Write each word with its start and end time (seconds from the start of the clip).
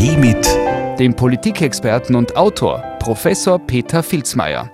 Kaffee 0.00 0.16
mit 0.16 0.98
dem 0.98 1.14
Politikexperten 1.14 2.16
und 2.16 2.34
Autor 2.34 2.78
Professor 3.00 3.58
Peter 3.58 4.02
Filzmeier. 4.02 4.70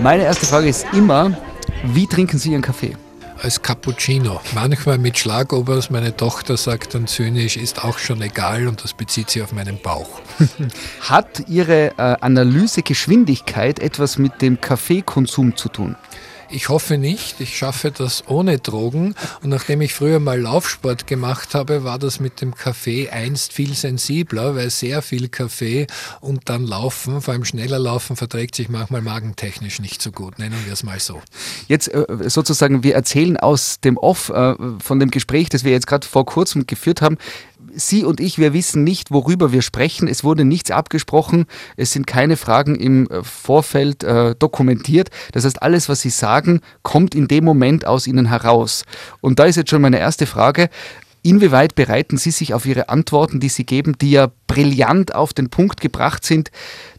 Meine 0.00 0.22
erste 0.22 0.46
Frage 0.46 0.68
ist 0.70 0.86
immer, 0.94 1.36
wie 1.84 2.06
trinken 2.06 2.38
Sie 2.38 2.52
Ihren 2.52 2.62
Kaffee? 2.62 2.96
als 3.42 3.60
Cappuccino. 3.60 4.40
Manchmal 4.54 4.98
mit 4.98 5.18
Schlagobers. 5.18 5.90
Meine 5.90 6.16
Tochter 6.16 6.56
sagt 6.56 6.94
dann 6.94 7.08
zynisch, 7.08 7.56
ist 7.56 7.84
auch 7.84 7.98
schon 7.98 8.22
egal 8.22 8.68
und 8.68 8.82
das 8.84 8.94
bezieht 8.94 9.28
sich 9.30 9.42
auf 9.42 9.52
meinen 9.52 9.78
Bauch. 9.82 10.20
Hat 11.00 11.48
Ihre 11.48 11.88
äh, 11.98 12.16
Analysegeschwindigkeit 12.20 13.80
etwas 13.80 14.16
mit 14.16 14.40
dem 14.40 14.60
Kaffeekonsum 14.60 15.56
zu 15.56 15.68
tun? 15.68 15.96
Ich 16.54 16.68
hoffe 16.68 16.98
nicht. 16.98 17.40
Ich 17.40 17.56
schaffe 17.56 17.90
das 17.90 18.24
ohne 18.28 18.58
Drogen. 18.58 19.14
Und 19.42 19.48
nachdem 19.48 19.80
ich 19.80 19.94
früher 19.94 20.20
mal 20.20 20.38
Laufsport 20.38 21.06
gemacht 21.06 21.54
habe, 21.54 21.82
war 21.82 21.98
das 21.98 22.20
mit 22.20 22.42
dem 22.42 22.54
Kaffee 22.54 23.08
einst 23.08 23.54
viel 23.54 23.72
sensibler, 23.72 24.54
weil 24.54 24.68
sehr 24.68 25.00
viel 25.00 25.28
Kaffee 25.28 25.86
und 26.20 26.50
dann 26.50 26.66
Laufen, 26.66 27.22
vor 27.22 27.32
allem 27.32 27.46
schneller 27.46 27.78
Laufen, 27.78 28.16
verträgt 28.16 28.54
sich 28.54 28.68
manchmal 28.68 29.00
magentechnisch 29.00 29.80
nicht 29.80 30.02
so 30.02 30.12
gut. 30.12 30.38
Nennen 30.38 30.58
wir 30.66 30.74
es 30.74 30.82
mal 30.82 31.00
so. 31.00 31.22
Jetzt 31.68 31.88
äh, 31.88 32.04
sozusagen, 32.28 32.82
wir 32.82 32.94
erzählen 32.94 33.38
aus 33.38 33.80
dem 33.80 33.96
Off 33.96 34.28
äh, 34.28 34.54
von 34.78 35.00
dem 35.00 35.10
Gespräch, 35.10 35.48
das 35.48 35.64
wir 35.64 35.72
jetzt 35.72 35.86
gerade 35.86 36.06
vor 36.06 36.26
kurzem 36.26 36.66
geführt 36.66 37.00
haben. 37.00 37.16
Sie 37.74 38.04
und 38.04 38.20
ich, 38.20 38.38
wir 38.38 38.52
wissen 38.52 38.84
nicht, 38.84 39.10
worüber 39.10 39.52
wir 39.52 39.62
sprechen. 39.62 40.08
Es 40.08 40.24
wurde 40.24 40.44
nichts 40.44 40.70
abgesprochen. 40.70 41.46
Es 41.76 41.92
sind 41.92 42.06
keine 42.06 42.36
Fragen 42.36 42.76
im 42.76 43.08
äh, 43.08 43.22
Vorfeld 43.22 44.04
äh, 44.04 44.34
dokumentiert. 44.38 45.10
Das 45.32 45.44
heißt, 45.44 45.62
alles, 45.62 45.88
was 45.88 46.02
Sie 46.02 46.10
sagen, 46.10 46.60
kommt 46.82 47.14
in 47.14 47.28
dem 47.28 47.44
Moment 47.44 47.86
aus 47.86 48.06
Ihnen 48.06 48.26
heraus. 48.26 48.84
Und 49.20 49.38
da 49.38 49.44
ist 49.44 49.56
jetzt 49.56 49.70
schon 49.70 49.82
meine 49.82 49.98
erste 49.98 50.26
Frage. 50.26 50.68
Inwieweit 51.22 51.74
bereiten 51.74 52.18
Sie 52.18 52.32
sich 52.32 52.52
auf 52.52 52.66
Ihre 52.66 52.88
Antworten, 52.88 53.38
die 53.38 53.48
Sie 53.48 53.64
geben, 53.64 53.96
die 54.00 54.10
ja 54.10 54.28
brillant 54.48 55.14
auf 55.14 55.32
den 55.32 55.50
Punkt 55.50 55.80
gebracht 55.80 56.24
sind, 56.24 56.50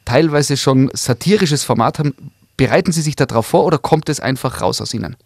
teilweise 0.06 0.56
schon 0.56 0.90
satirisches 0.94 1.64
Format 1.64 2.00
haben, 2.00 2.16
bereiten 2.56 2.92
Sie 2.92 3.02
sich 3.02 3.16
darauf 3.16 3.48
vor 3.48 3.66
oder 3.66 3.78
kommt 3.78 4.08
es 4.10 4.20
einfach 4.20 4.62
raus 4.62 4.80
aus 4.80 4.94
Ihnen? 4.94 5.18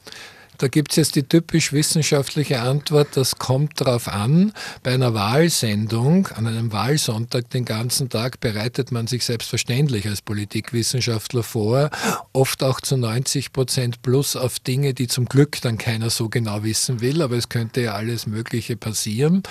Da 0.58 0.68
gibt 0.68 0.92
es 0.92 0.96
jetzt 0.96 1.16
die 1.16 1.24
typisch 1.24 1.72
wissenschaftliche 1.72 2.62
Antwort, 2.62 3.10
das 3.16 3.38
kommt 3.38 3.80
darauf 3.80 4.08
an. 4.08 4.54
Bei 4.82 4.94
einer 4.94 5.14
Wahlsendung, 5.14 6.28
an 6.28 6.48
einem 6.48 6.72
Wahlsonntag 6.72 7.50
den 7.52 7.64
ganzen 7.64 8.10
Tag, 8.10 8.40
bereitet 8.40 8.92
man 8.92 9.06
sich 9.06 9.24
selbstverständlich 9.24 10.08
als 10.08 10.22
Politikwissenschaftler 10.22 11.44
vor, 11.44 11.92
oft 12.34 12.64
auch 12.64 12.82
zu 12.82 12.98
90 12.98 13.54
Prozent 13.54 14.02
plus 14.02 14.36
auf 14.36 14.60
Dinge, 14.60 14.94
die 14.94 15.08
zum 15.08 15.26
Glück 15.26 15.62
dann 15.62 15.78
keiner 15.78 16.10
so 16.10 16.28
genau 16.30 16.64
wissen 16.64 17.02
will, 17.02 17.22
aber 17.22 17.36
es 17.36 17.50
könnte 17.50 17.82
ja 17.82 17.94
alles 17.94 18.26
Mögliche 18.26 18.78
passieren. 18.78 19.44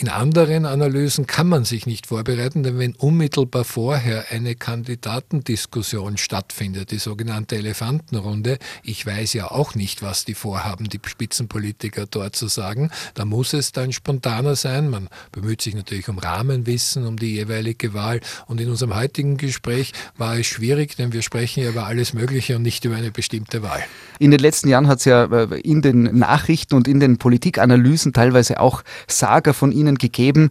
In 0.00 0.08
anderen 0.08 0.64
Analysen 0.64 1.26
kann 1.26 1.48
man 1.48 1.64
sich 1.64 1.84
nicht 1.84 2.06
vorbereiten, 2.06 2.62
denn 2.62 2.78
wenn 2.78 2.94
unmittelbar 2.94 3.64
vorher 3.64 4.26
eine 4.30 4.54
Kandidatendiskussion 4.54 6.18
stattfindet, 6.18 6.92
die 6.92 7.00
sogenannte 7.00 7.56
Elefantenrunde, 7.56 8.60
ich 8.84 9.04
weiß 9.04 9.32
ja 9.32 9.50
auch 9.50 9.74
nicht, 9.74 10.00
was 10.00 10.24
die 10.24 10.34
vorhaben, 10.48 10.88
die 10.88 10.98
Spitzenpolitiker 11.04 12.06
dort 12.10 12.34
zu 12.34 12.48
sagen, 12.48 12.90
da 13.12 13.26
muss 13.26 13.52
es 13.52 13.72
dann 13.72 13.92
spontaner 13.92 14.56
sein. 14.56 14.88
Man 14.88 15.08
bemüht 15.30 15.60
sich 15.60 15.74
natürlich 15.74 16.08
um 16.08 16.16
Rahmenwissen, 16.16 17.06
um 17.06 17.18
die 17.18 17.34
jeweilige 17.34 17.92
Wahl. 17.92 18.20
Und 18.46 18.58
in 18.58 18.70
unserem 18.70 18.96
heutigen 18.96 19.36
Gespräch 19.36 19.92
war 20.16 20.38
es 20.38 20.46
schwierig, 20.46 20.96
denn 20.96 21.12
wir 21.12 21.20
sprechen 21.20 21.62
ja 21.62 21.68
über 21.68 21.84
alles 21.84 22.14
Mögliche 22.14 22.56
und 22.56 22.62
nicht 22.62 22.86
über 22.86 22.96
eine 22.96 23.10
bestimmte 23.10 23.62
Wahl. 23.62 23.84
In 24.18 24.30
den 24.30 24.40
letzten 24.40 24.70
Jahren 24.70 24.88
hat 24.88 25.00
es 25.00 25.04
ja 25.04 25.24
äh, 25.24 25.60
in 25.60 25.82
den 25.82 26.16
Nachrichten 26.18 26.74
und 26.76 26.88
in 26.88 26.98
den 26.98 27.18
Politikanalysen 27.18 28.14
teilweise 28.14 28.58
auch 28.58 28.82
Sager 29.06 29.52
von 29.52 29.70
Ihnen 29.70 29.98
gegeben, 29.98 30.48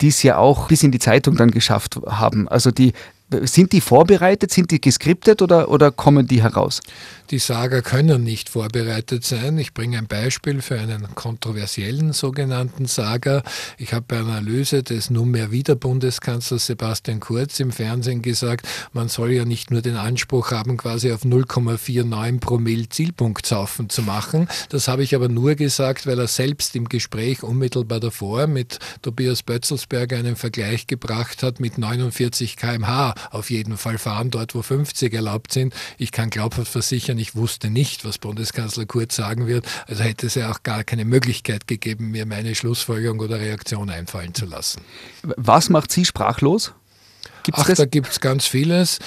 die 0.00 0.08
es 0.08 0.22
ja 0.22 0.38
auch 0.38 0.68
bis 0.68 0.82
in 0.82 0.92
die 0.92 0.98
Zeitung 0.98 1.36
dann 1.36 1.50
geschafft 1.50 2.00
haben. 2.06 2.48
Also 2.48 2.70
die 2.70 2.94
sind 3.42 3.72
die 3.72 3.80
vorbereitet, 3.80 4.52
sind 4.52 4.70
die 4.70 4.80
geskriptet 4.80 5.42
oder, 5.42 5.68
oder 5.68 5.90
kommen 5.90 6.28
die 6.28 6.42
heraus? 6.42 6.80
Die 7.30 7.40
Sager 7.40 7.82
können 7.82 8.22
nicht 8.22 8.48
vorbereitet 8.48 9.24
sein. 9.24 9.58
Ich 9.58 9.74
bringe 9.74 9.98
ein 9.98 10.06
Beispiel 10.06 10.62
für 10.62 10.78
einen 10.78 11.14
kontroversiellen 11.16 12.12
sogenannten 12.12 12.86
Sager. 12.86 13.42
Ich 13.78 13.92
habe 13.92 14.04
bei 14.06 14.18
einer 14.18 14.36
Analyse 14.36 14.84
des 14.84 15.10
nunmehr 15.10 15.50
wieder 15.50 15.74
Bundeskanzlers 15.74 16.66
Sebastian 16.66 17.18
Kurz 17.18 17.58
im 17.58 17.72
Fernsehen 17.72 18.22
gesagt, 18.22 18.68
man 18.92 19.08
soll 19.08 19.32
ja 19.32 19.44
nicht 19.44 19.72
nur 19.72 19.82
den 19.82 19.96
Anspruch 19.96 20.52
haben, 20.52 20.76
quasi 20.76 21.10
auf 21.10 21.24
0,49 21.24 22.38
Promille 22.38 22.88
Zielpunktsaufen 22.88 23.88
zu 23.88 24.02
machen. 24.02 24.46
Das 24.68 24.86
habe 24.86 25.02
ich 25.02 25.16
aber 25.16 25.28
nur 25.28 25.56
gesagt, 25.56 26.06
weil 26.06 26.20
er 26.20 26.28
selbst 26.28 26.76
im 26.76 26.88
Gespräch 26.88 27.42
unmittelbar 27.42 27.98
davor 27.98 28.46
mit 28.46 28.78
Tobias 29.02 29.42
Bötzelsberger 29.42 30.16
einen 30.16 30.36
Vergleich 30.36 30.86
gebracht 30.86 31.42
hat 31.42 31.58
mit 31.58 31.76
49 31.76 32.56
kmh 32.56 33.15
auf 33.30 33.50
jeden 33.50 33.76
Fall 33.76 33.98
fahren, 33.98 34.30
dort 34.30 34.54
wo 34.54 34.62
50 34.62 35.12
erlaubt 35.12 35.52
sind. 35.52 35.74
Ich 35.98 36.12
kann 36.12 36.30
glaubhaft 36.30 36.70
versichern, 36.70 37.18
ich 37.18 37.34
wusste 37.36 37.70
nicht, 37.70 38.04
was 38.04 38.18
Bundeskanzler 38.18 38.86
Kurz 38.86 39.16
sagen 39.16 39.46
wird. 39.46 39.66
Also 39.86 40.04
hätte 40.04 40.26
es 40.26 40.34
ja 40.34 40.50
auch 40.50 40.62
gar 40.62 40.84
keine 40.84 41.04
Möglichkeit 41.04 41.66
gegeben, 41.66 42.10
mir 42.10 42.26
meine 42.26 42.54
Schlussfolgerung 42.54 43.20
oder 43.20 43.40
Reaktion 43.40 43.90
einfallen 43.90 44.34
zu 44.34 44.46
lassen. 44.46 44.80
Was 45.22 45.68
macht 45.68 45.92
Sie 45.92 46.04
sprachlos? 46.04 46.72
Gibt's 47.46 47.60
Ach, 47.62 47.66
das? 47.68 47.78
da 47.78 47.84
gibt 47.84 48.08
es 48.08 48.18
ganz 48.18 48.44
vieles. 48.44 48.98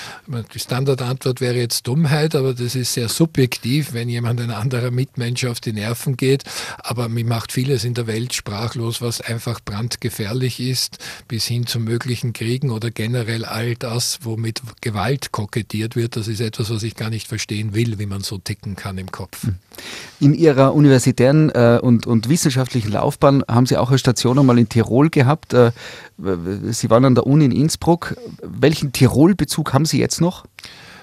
Die 0.53 0.59
Standardantwort 0.59 1.41
wäre 1.41 1.57
jetzt 1.57 1.85
Dummheit, 1.87 2.35
aber 2.35 2.53
das 2.53 2.73
ist 2.73 2.93
sehr 2.93 3.09
subjektiv, 3.09 3.91
wenn 3.91 4.07
jemand 4.07 4.39
ein 4.39 4.49
anderer 4.49 4.91
Mitmensch 4.91 5.43
auf 5.43 5.59
die 5.59 5.73
Nerven 5.73 6.15
geht. 6.15 6.45
Aber 6.77 7.09
mir 7.09 7.25
macht 7.25 7.51
vieles 7.51 7.83
in 7.83 7.95
der 7.95 8.07
Welt 8.07 8.33
sprachlos, 8.33 9.01
was 9.01 9.19
einfach 9.19 9.59
brandgefährlich 9.59 10.61
ist, 10.61 10.99
bis 11.27 11.47
hin 11.47 11.67
zu 11.67 11.81
möglichen 11.81 12.31
Kriegen 12.31 12.69
oder 12.69 12.91
generell 12.91 13.43
all 13.43 13.75
das, 13.75 14.19
womit 14.21 14.61
Gewalt 14.79 15.33
kokettiert 15.33 15.97
wird. 15.97 16.15
Das 16.15 16.29
ist 16.29 16.39
etwas, 16.39 16.69
was 16.69 16.83
ich 16.83 16.95
gar 16.95 17.09
nicht 17.09 17.27
verstehen 17.27 17.73
will, 17.73 17.99
wie 17.99 18.05
man 18.05 18.21
so 18.21 18.37
ticken 18.37 18.77
kann 18.77 18.97
im 18.97 19.11
Kopf. 19.11 19.43
Hm. 19.43 19.55
In 20.21 20.33
Ihrer 20.33 20.73
universitären 20.73 21.49
äh, 21.49 21.79
und, 21.81 22.07
und 22.07 22.29
wissenschaftlichen 22.29 22.91
Laufbahn 22.91 23.43
haben 23.49 23.65
Sie 23.65 23.75
auch 23.75 23.89
eine 23.89 23.97
Station 23.97 24.39
einmal 24.39 24.59
in 24.59 24.69
Tirol 24.69 25.09
gehabt. 25.09 25.53
Äh, 25.53 25.71
Sie 26.71 26.89
waren 26.89 27.05
an 27.05 27.15
der 27.15 27.25
Uni 27.25 27.45
in 27.45 27.51
Innsbruck. 27.51 28.17
Welchen 28.41 28.91
Tirol-Bezug 28.91 29.73
haben 29.73 29.85
Sie 29.85 29.99
jetzt 29.99 30.21
noch? 30.21 30.45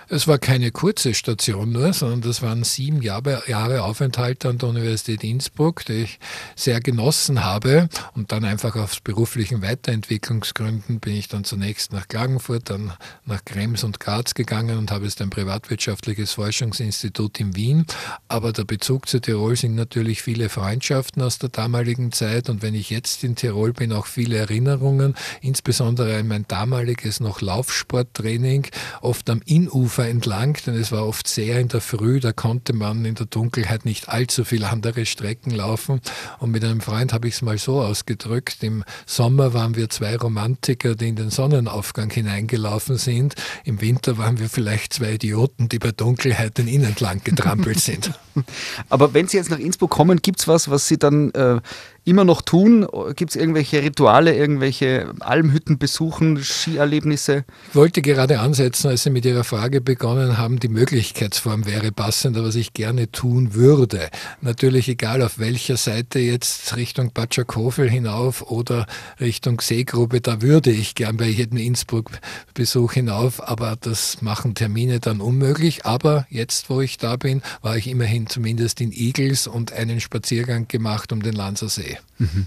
Es 0.09 0.29
war 0.29 0.39
keine 0.39 0.71
kurze 0.71 1.15
Station 1.15 1.73
nur, 1.73 1.93
sondern 1.93 2.21
das 2.21 2.41
waren 2.41 2.63
sieben 2.63 3.03
Jahre, 3.03 3.43
Jahre 3.49 3.83
Aufenthalt 3.83 4.47
an 4.47 4.57
der 4.57 4.69
Universität 4.69 5.25
Innsbruck, 5.25 5.85
die 5.85 6.05
ich 6.05 6.21
sehr 6.55 6.81
genossen 6.81 7.43
habe. 7.43 7.89
Und 8.15 8.31
dann 8.31 8.45
einfach 8.45 8.77
aus 8.77 9.01
beruflichen 9.01 9.63
Weiterentwicklungsgründen 9.63 11.01
bin 11.01 11.17
ich 11.17 11.27
dann 11.27 11.43
zunächst 11.43 11.93
nach 11.93 12.07
Klagenfurt, 12.07 12.71
dann 12.71 12.93
nach 13.25 13.45
Krems 13.45 13.83
und 13.83 13.99
Graz 13.99 14.35
gegangen 14.35 14.79
und 14.79 14.93
habe 14.93 15.07
jetzt 15.07 15.21
ein 15.21 15.31
privatwirtschaftliches 15.31 16.35
Forschungsinstitut 16.35 17.41
in 17.41 17.57
Wien. 17.57 17.85
Aber 18.29 18.53
der 18.53 18.65
Bezug 18.65 19.09
zu 19.09 19.21
Tirol 19.21 19.57
sind 19.57 19.75
natürlich 19.75 20.23
viele 20.23 20.51
Freundschaften 20.51 21.21
aus 21.21 21.41
der 21.41 21.49
damaligen 21.49 22.13
Zeit. 22.13 22.49
Und 22.49 22.63
wenn 22.63 22.77
ich 22.77 22.91
jetzt 22.91 23.25
in 23.25 23.35
Tirol 23.35 23.73
bin, 23.73 23.93
auch 23.93 24.07
viele 24.07 24.37
Erinnerungen, 24.37 25.17
insbesondere 25.41 26.17
an 26.17 26.29
mein 26.29 26.45
damaliges 26.47 27.19
noch 27.19 27.41
Laufsporttraining, 27.41 28.69
oft 29.01 29.29
am 29.31 29.43
Innufer 29.47 29.96
Ufer 29.97 30.09
entlang, 30.11 30.59
denn 30.67 30.75
es 30.75 30.93
war 30.93 31.07
oft 31.07 31.27
sehr 31.27 31.59
in 31.59 31.69
der 31.69 31.81
Früh, 31.81 32.21
da 32.21 32.33
konnte 32.33 32.75
man 32.75 33.07
in 33.07 33.15
der 33.15 33.25
Dunkelheit 33.25 33.87
nicht 33.87 34.11
allzu 34.11 34.45
viele 34.45 34.69
andere 34.69 35.07
Strecken 35.07 35.53
laufen. 35.53 36.03
Und 36.39 36.51
mit 36.51 36.63
einem 36.65 36.83
Freund 36.83 37.15
habe 37.15 37.29
ich 37.29 37.37
es 37.37 37.41
mal 37.41 37.57
so 37.57 37.81
ausgedrückt, 37.81 38.59
im 38.63 38.85
Sommer 39.07 39.55
waren 39.55 39.75
wir 39.75 39.89
zwei 39.89 40.17
Romantiker, 40.17 40.97
die 40.97 41.09
in 41.09 41.17
den 41.17 41.31
Sonnenaufgang 41.31 42.11
hineingelaufen 42.11 42.99
sind. 42.99 43.37
Im 43.65 43.81
Winter 43.81 44.19
waren 44.19 44.39
wir 44.39 44.51
vielleicht 44.51 44.93
zwei 44.93 45.15
Idioten, 45.15 45.71
die 45.71 45.79
bei 45.79 45.93
Dunkelheit 45.93 46.59
den 46.59 46.69
Inn 46.69 46.85
entlang 46.85 47.23
getrampelt 47.25 47.81
sind. 47.81 48.11
Aber 48.91 49.15
wenn 49.15 49.29
Sie 49.29 49.39
jetzt 49.39 49.49
nach 49.49 49.59
Innsbruck 49.59 49.93
kommen, 49.93 50.21
gibt 50.21 50.41
es 50.41 50.49
was, 50.49 50.69
was 50.69 50.89
Sie 50.89 50.99
dann 50.99 51.31
äh, 51.31 51.61
immer 52.07 52.25
noch 52.25 52.41
tun? 52.41 52.87
Gibt 53.17 53.33
es 53.33 53.37
irgendwelche 53.37 53.83
Rituale, 53.83 54.35
irgendwelche 54.35 55.13
Almhütten 55.21 55.77
besuchen, 55.77 56.43
Skierlebnisse? 56.43 57.45
Ich 57.69 57.75
wollte 57.75 58.01
gerade 58.01 58.41
ansetzen, 58.41 58.89
als 58.89 59.03
Sie 59.03 59.11
mit 59.11 59.25
Ihrer 59.25 59.45
Frage 59.45 59.81
begonnen 59.81 60.39
haben, 60.39 60.61
die 60.61 60.69
Möglichkeitsform 60.69 61.67
wäre 61.67 61.91
passender, 61.91 62.45
was 62.45 62.55
ich 62.55 62.73
gerne 62.73 63.11
tun 63.11 63.55
würde. 63.55 64.09
Natürlich 64.41 64.89
egal 64.89 65.21
auf 65.21 65.39
welcher 65.41 65.77
Seite 65.77 66.21
jetzt 66.21 66.77
Richtung 66.77 67.13
Batschakofel 67.13 67.91
hinauf 67.91 68.51
oder 68.51 68.87
Richtung 69.21 69.61
Seegrube, 69.61 70.21
da 70.21 70.41
würde 70.43 70.71
ich 70.71 70.95
gern 70.95 71.17
bei 71.17 71.27
jedem 71.27 71.59
Innsbruck-Besuch 71.59 72.93
hinauf, 72.93 73.47
aber 73.47 73.77
das 73.81 74.23
machen 74.23 74.55
Termine 74.55 75.01
dann 75.01 75.21
unmöglich. 75.21 75.85
Aber 75.85 76.27
jetzt, 76.31 76.71
wo 76.71 76.81
ich 76.81 76.99
da 76.99 77.17
bin, 77.17 77.43
war 77.63 77.77
ich 77.77 77.89
immerhin 77.89 78.29
zumindest 78.29 78.81
in 78.81 78.93
Igels 78.93 79.49
und 79.49 79.73
einen 79.73 80.01
Spaziergang 80.01 80.69
gemacht 80.69 81.13
um 81.13 81.21
den 81.21 81.35
Lanzersee. 81.35 81.96
Mhm. 82.19 82.47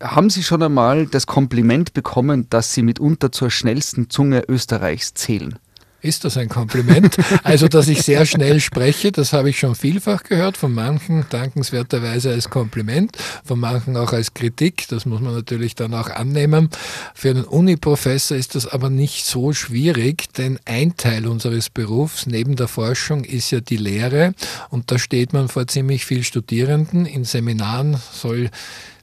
Haben 0.00 0.30
Sie 0.30 0.42
schon 0.42 0.62
einmal 0.62 1.06
das 1.06 1.26
Kompliment 1.26 1.92
bekommen, 1.92 2.46
dass 2.50 2.72
Sie 2.72 2.82
mitunter 2.82 3.32
zur 3.32 3.50
schnellsten 3.50 4.10
Zunge 4.10 4.44
Österreichs 4.48 5.14
zählen? 5.14 5.58
Ist 6.02 6.24
das 6.24 6.36
ein 6.36 6.48
Kompliment. 6.48 7.16
Also, 7.42 7.68
dass 7.68 7.88
ich 7.88 8.02
sehr 8.02 8.26
schnell 8.26 8.60
spreche, 8.60 9.12
das 9.12 9.32
habe 9.32 9.50
ich 9.50 9.58
schon 9.58 9.74
vielfach 9.74 10.22
gehört, 10.22 10.56
von 10.56 10.72
manchen 10.72 11.24
dankenswerterweise 11.30 12.30
als 12.30 12.50
Kompliment, 12.50 13.16
von 13.44 13.58
manchen 13.58 13.96
auch 13.96 14.12
als 14.12 14.34
Kritik. 14.34 14.86
Das 14.88 15.06
muss 15.06 15.20
man 15.20 15.34
natürlich 15.34 15.74
dann 15.74 15.94
auch 15.94 16.10
annehmen. 16.10 16.68
Für 17.14 17.30
einen 17.30 17.44
Uniprofessor 17.44 18.36
ist 18.36 18.54
das 18.54 18.66
aber 18.66 18.90
nicht 18.90 19.24
so 19.24 19.52
schwierig, 19.52 20.32
denn 20.34 20.58
ein 20.64 20.96
Teil 20.96 21.26
unseres 21.26 21.70
Berufs 21.70 22.26
neben 22.26 22.56
der 22.56 22.68
Forschung 22.68 23.24
ist 23.24 23.50
ja 23.50 23.60
die 23.60 23.76
Lehre 23.76 24.34
und 24.68 24.90
da 24.90 24.98
steht 24.98 25.32
man 25.32 25.48
vor 25.48 25.66
ziemlich 25.66 26.04
viel 26.04 26.24
Studierenden. 26.24 27.06
In 27.06 27.24
Seminaren 27.24 27.96
soll 28.12 28.50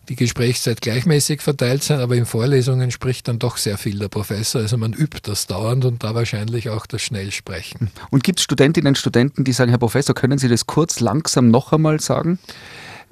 die 0.09 0.15
Gesprächszeit 0.15 0.81
gleichmäßig 0.81 1.41
verteilt 1.41 1.83
sein, 1.83 1.99
aber 1.99 2.15
in 2.15 2.25
Vorlesungen 2.25 2.91
spricht 2.91 3.27
dann 3.27 3.39
doch 3.39 3.57
sehr 3.57 3.77
viel 3.77 3.99
der 3.99 4.07
Professor. 4.07 4.61
Also 4.61 4.77
man 4.77 4.93
übt 4.93 5.19
das 5.23 5.47
dauernd 5.47 5.85
und 5.85 6.03
da 6.03 6.15
wahrscheinlich 6.15 6.69
auch 6.69 6.85
das 6.85 7.01
Schnellsprechen. 7.01 7.91
Und 8.09 8.23
gibt 8.23 8.39
es 8.39 8.43
Studentinnen 8.43 8.89
und 8.89 8.97
Studenten, 8.97 9.43
die 9.43 9.51
sagen, 9.51 9.69
Herr 9.69 9.79
Professor, 9.79 10.15
können 10.15 10.37
Sie 10.37 10.47
das 10.47 10.65
kurz 10.65 10.99
langsam 10.99 11.49
noch 11.49 11.73
einmal 11.73 11.99
sagen? 11.99 12.39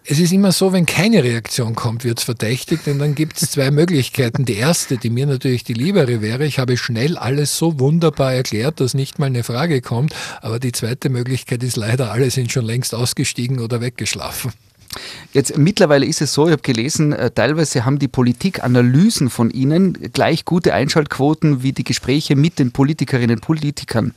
Es 0.07 0.19
ist 0.19 0.31
immer 0.31 0.51
so, 0.51 0.71
wenn 0.71 0.85
keine 0.85 1.23
Reaktion 1.23 1.73
kommt, 1.73 2.03
wird 2.03 2.19
es 2.19 2.25
verdächtig, 2.25 2.83
denn 2.85 2.99
dann 2.99 3.15
gibt 3.15 3.41
es 3.41 3.49
zwei 3.49 3.71
Möglichkeiten. 3.71 4.45
Die 4.45 4.53
erste, 4.53 4.97
die 4.97 5.09
mir 5.09 5.25
natürlich 5.25 5.63
die 5.63 5.73
liebere 5.73 6.21
wäre, 6.21 6.45
ich 6.45 6.59
habe 6.59 6.77
schnell 6.77 7.17
alles 7.17 7.57
so 7.57 7.79
wunderbar 7.79 8.31
erklärt, 8.31 8.79
dass 8.79 8.93
nicht 8.93 9.17
mal 9.17 9.25
eine 9.25 9.43
Frage 9.43 9.81
kommt. 9.81 10.13
Aber 10.41 10.59
die 10.59 10.73
zweite 10.73 11.09
Möglichkeit 11.09 11.63
ist 11.63 11.75
leider, 11.75 12.11
alle 12.11 12.29
sind 12.29 12.51
schon 12.51 12.65
längst 12.65 12.93
ausgestiegen 12.93 13.59
oder 13.59 13.81
weggeschlafen. 13.81 14.53
Jetzt 15.33 15.57
mittlerweile 15.57 16.05
ist 16.05 16.21
es 16.21 16.33
so, 16.33 16.45
ich 16.45 16.51
habe 16.51 16.61
gelesen, 16.61 17.13
äh, 17.13 17.31
teilweise 17.31 17.85
haben 17.85 17.99
die 17.99 18.07
Politikanalysen 18.07 19.29
von 19.29 19.49
Ihnen 19.49 19.93
gleich 20.13 20.45
gute 20.45 20.73
Einschaltquoten 20.73 21.63
wie 21.63 21.73
die 21.73 21.83
Gespräche 21.83 22.35
mit 22.35 22.59
den 22.59 22.71
Politikerinnen 22.71 23.37
und 23.37 23.41
Politikern. 23.41 24.13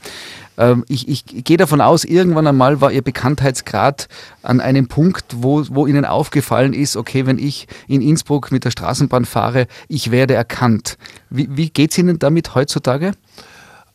Ähm, 0.57 0.85
ich, 0.87 1.07
ich 1.07 1.25
gehe 1.25 1.57
davon 1.57 1.81
aus, 1.81 2.03
irgendwann 2.03 2.47
einmal 2.47 2.81
war 2.81 2.91
Ihr 2.91 3.01
Bekanntheitsgrad 3.01 4.07
an 4.43 4.59
einem 4.59 4.87
Punkt, 4.87 5.25
wo, 5.37 5.63
wo 5.69 5.87
Ihnen 5.87 6.05
aufgefallen 6.05 6.73
ist, 6.73 6.95
okay, 6.95 7.25
wenn 7.25 7.39
ich 7.39 7.67
in 7.87 8.01
Innsbruck 8.01 8.51
mit 8.51 8.65
der 8.65 8.71
Straßenbahn 8.71 9.25
fahre, 9.25 9.67
ich 9.87 10.11
werde 10.11 10.35
erkannt. 10.35 10.97
Wie, 11.29 11.47
wie 11.51 11.69
geht 11.69 11.91
es 11.91 11.97
Ihnen 11.97 12.19
damit 12.19 12.55
heutzutage? 12.55 13.13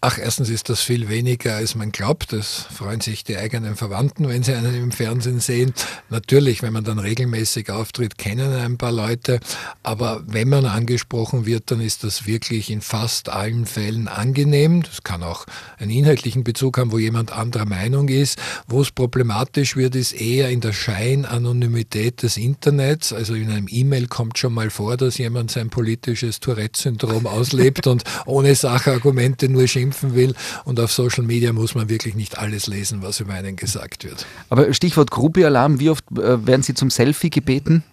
Ach, 0.07 0.19
erstens 0.19 0.51
ist 0.51 0.69
das 0.69 0.83
viel 0.83 1.09
weniger, 1.09 1.57
als 1.57 1.77
man 1.77 1.91
glaubt. 1.91 2.35
Es 2.35 2.67
freuen 2.71 3.01
sich 3.01 3.25
die 3.25 3.39
eigenen 3.39 3.75
Verwandten, 3.75 4.29
wenn 4.29 4.43
sie 4.43 4.53
einen 4.53 4.75
im 4.75 4.93
Fernsehen 4.93 5.41
sehen. 5.41 5.73
Natürlich, 6.11 6.61
wenn 6.61 6.75
man 6.75 6.85
dann 6.85 6.99
regelmäßig 6.99 7.71
auftritt, 7.71 8.19
kennen 8.19 8.53
ein 8.53 8.77
paar 8.77 8.93
Leute. 8.93 9.41
Aber 9.83 10.23
wenn 10.27 10.51
man 10.51 10.67
angesprochen 10.67 11.47
wird, 11.47 11.71
dann 11.71 11.81
ist 11.81 12.05
das 12.05 12.27
wirklich 12.27 12.69
in 12.69 12.83
fast 12.83 13.31
allen 13.31 13.65
Fällen 13.65 14.07
angenehm. 14.07 14.83
Das 14.83 15.05
kann 15.05 15.23
auch 15.23 15.47
einen 15.79 15.91
inhaltlichen 15.91 16.45
Bezug 16.45 16.77
haben, 16.77 16.93
wo 16.93 16.99
jemand 16.99 17.33
anderer 17.33 17.65
Meinung 17.65 18.11
ist. 18.11 18.39
Wo 18.69 18.83
es 18.83 18.91
problematisch 18.91 19.75
wird, 19.75 19.95
ist 19.95 20.13
eher 20.13 20.51
in 20.51 20.61
der 20.61 20.75
Scheinanonymität 20.75 22.23
des 22.23 22.37
Internets. 22.37 23.15
Also 23.15 23.33
in 23.33 23.51
einem 23.51 23.69
E-Mail 23.71 24.09
kommt 24.09 24.37
schon 24.37 24.53
mal 24.53 24.69
vor, 24.69 24.99
dass 24.99 25.17
jemand 25.17 25.51
sein 25.51 25.71
politisches 25.71 26.41
Tourette-Syndrom 26.41 27.27
auslebt 27.27 27.87
und 27.87 28.05
ohne 28.27 28.55
Sachargumente 28.55 29.49
nur 29.49 29.67
schimpft 29.67 29.94
kämpfen 29.95 30.15
will. 30.15 30.35
Und 30.65 30.81
auf 30.81 30.93
Social 30.93 31.25
Media 31.25 31.53
muss 31.53 31.75
man 31.75 31.89
wirklich 31.89 32.15
nicht 32.15 32.39
alles 32.39 32.67
lesen, 32.67 33.03
was 33.03 33.21
über 33.21 33.35
einen 33.35 33.57
gesagt 33.57 34.05
wird. 34.05 34.27
Aber 34.51 34.73
Stichwort 34.73 35.11
Gruppealarm, 35.11 35.81
wie 35.81 35.91
oft 35.91 36.05
äh, 36.13 36.47
werden 36.47 36.63
Sie 36.63 36.75
zum 36.75 36.91
Selfie 36.91 37.31
gebeten? 37.31 37.85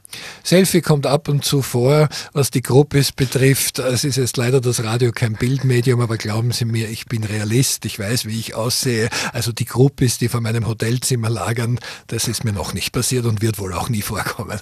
Selfie 0.43 0.81
kommt 0.81 1.05
ab 1.05 1.27
und 1.27 1.45
zu 1.45 1.61
vor, 1.61 2.09
was 2.33 2.51
die 2.51 2.61
Gruppis 2.61 3.11
betrifft. 3.11 3.79
Es 3.79 4.03
ist 4.03 4.17
jetzt 4.17 4.37
leider 4.37 4.61
das 4.61 4.83
Radio 4.83 5.11
kein 5.11 5.33
Bildmedium, 5.33 6.01
aber 6.01 6.17
glauben 6.17 6.51
Sie 6.51 6.65
mir, 6.65 6.89
ich 6.89 7.05
bin 7.05 7.23
Realist, 7.23 7.85
ich 7.85 7.99
weiß, 7.99 8.25
wie 8.25 8.39
ich 8.39 8.55
aussehe. 8.55 9.09
Also 9.33 9.51
die 9.51 9.65
Gruppis, 9.65 10.17
die 10.17 10.29
vor 10.29 10.41
meinem 10.41 10.67
Hotelzimmer 10.67 11.29
lagern, 11.29 11.79
das 12.07 12.27
ist 12.27 12.43
mir 12.43 12.53
noch 12.53 12.73
nicht 12.73 12.91
passiert 12.91 13.25
und 13.25 13.41
wird 13.41 13.59
wohl 13.59 13.73
auch 13.73 13.89
nie 13.89 14.01
vorkommen. 14.01 14.59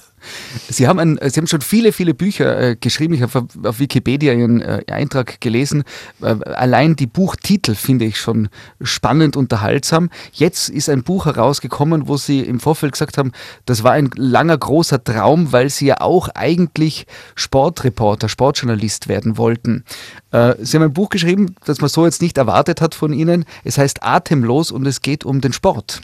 Sie 0.68 0.88
haben, 0.88 1.00
ein, 1.00 1.20
Sie 1.30 1.40
haben 1.40 1.48
schon 1.48 1.62
viele, 1.62 1.94
viele 1.94 2.14
Bücher 2.14 2.60
äh, 2.60 2.76
geschrieben. 2.76 3.14
Ich 3.14 3.22
habe 3.22 3.48
auf 3.64 3.80
Wikipedia 3.80 4.34
Ihren 4.34 4.62
äh, 4.62 4.84
Eintrag 4.88 5.40
gelesen. 5.40 5.84
Äh, 6.22 6.36
allein 6.44 6.96
die 6.96 7.08
Buchtitel 7.08 7.76
finde 7.76 8.06
ich 8.06 8.20
schon 8.20 8.50
spannend, 8.82 9.38
unterhaltsam. 9.38 10.10
Jetzt 10.34 10.70
ist 10.70 10.90
ein 10.90 11.04
Buch 11.04 11.26
herausgekommen, 11.26 12.08
wo 12.08 12.18
Sie 12.18 12.42
im 12.42 12.60
Vorfeld 12.60 12.94
gesagt 12.94 13.18
haben, 13.18 13.32
das 13.66 13.84
war 13.84 13.94
ein 13.94 14.10
langer, 14.16 14.58
großer 14.58 15.04
Traum 15.04 15.39
Raum, 15.40 15.52
weil 15.52 15.70
Sie 15.70 15.88
ja 15.88 16.02
auch 16.02 16.30
eigentlich 16.30 17.06
Sportreporter, 17.36 18.30
Sportjournalist 18.30 19.08
werden 19.08 19.38
wollten. 19.38 19.84
Äh, 20.32 20.56
Sie 20.60 20.78
haben 20.78 20.84
ein 20.84 20.94
Buch 20.94 21.10
geschrieben, 21.10 21.56
das 21.66 21.82
man 21.82 21.90
so 21.90 22.06
jetzt 22.06 22.22
nicht 22.22 22.38
erwartet 22.38 22.82
hat 22.82 22.96
von 22.96 23.14
Ihnen. 23.14 23.46
Es 23.64 23.78
heißt 23.78 24.04
Atemlos 24.04 24.72
und 24.72 24.86
es 24.86 25.02
geht 25.02 25.26
um 25.26 25.42
den 25.42 25.54
Sport. 25.54 26.02